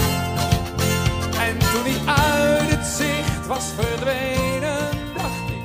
En 1.38 1.58
toen 1.58 1.84
hij 1.84 2.14
uit 2.14 2.70
het 2.70 2.86
zicht 2.86 3.46
was 3.46 3.64
verdwenen, 3.76 4.88
dacht 5.16 5.48
ik, 5.48 5.62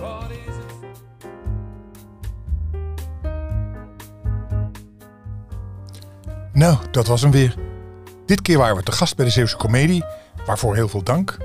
wat 0.00 0.30
is 0.30 0.54
het? 0.56 0.88
Nou, 6.52 6.76
dat 6.90 7.06
was 7.06 7.20
hem 7.22 7.30
weer. 7.30 7.54
Dit 8.26 8.42
keer 8.42 8.58
waren 8.58 8.76
we 8.76 8.82
te 8.82 8.92
gast 8.92 9.16
bij 9.16 9.24
de 9.24 9.30
Zeeuwse 9.30 9.56
Comedie, 9.56 10.04
waarvoor 10.46 10.74
heel 10.74 10.88
veel 10.88 11.02
dank. 11.02 11.38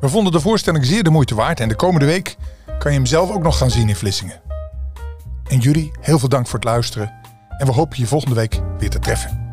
We 0.00 0.08
vonden 0.08 0.32
de 0.32 0.40
voorstelling 0.40 0.86
zeer 0.86 1.02
de 1.02 1.10
moeite 1.10 1.34
waard 1.34 1.60
en 1.60 1.68
de 1.68 1.76
komende 1.76 2.06
week 2.06 2.36
kan 2.78 2.90
je 2.92 2.96
hem 2.96 3.06
zelf 3.06 3.30
ook 3.30 3.42
nog 3.42 3.58
gaan 3.58 3.70
zien 3.70 3.88
in 3.88 3.96
Vlissingen. 3.96 4.40
En 5.48 5.58
jullie, 5.58 5.90
heel 6.00 6.18
veel 6.18 6.28
dank 6.28 6.46
voor 6.46 6.58
het 6.58 6.68
luisteren 6.68 7.12
en 7.58 7.66
we 7.66 7.72
hopen 7.72 7.98
je 7.98 8.06
volgende 8.06 8.34
week 8.34 8.60
weer 8.78 8.90
te 8.90 8.98
treffen. 8.98 9.47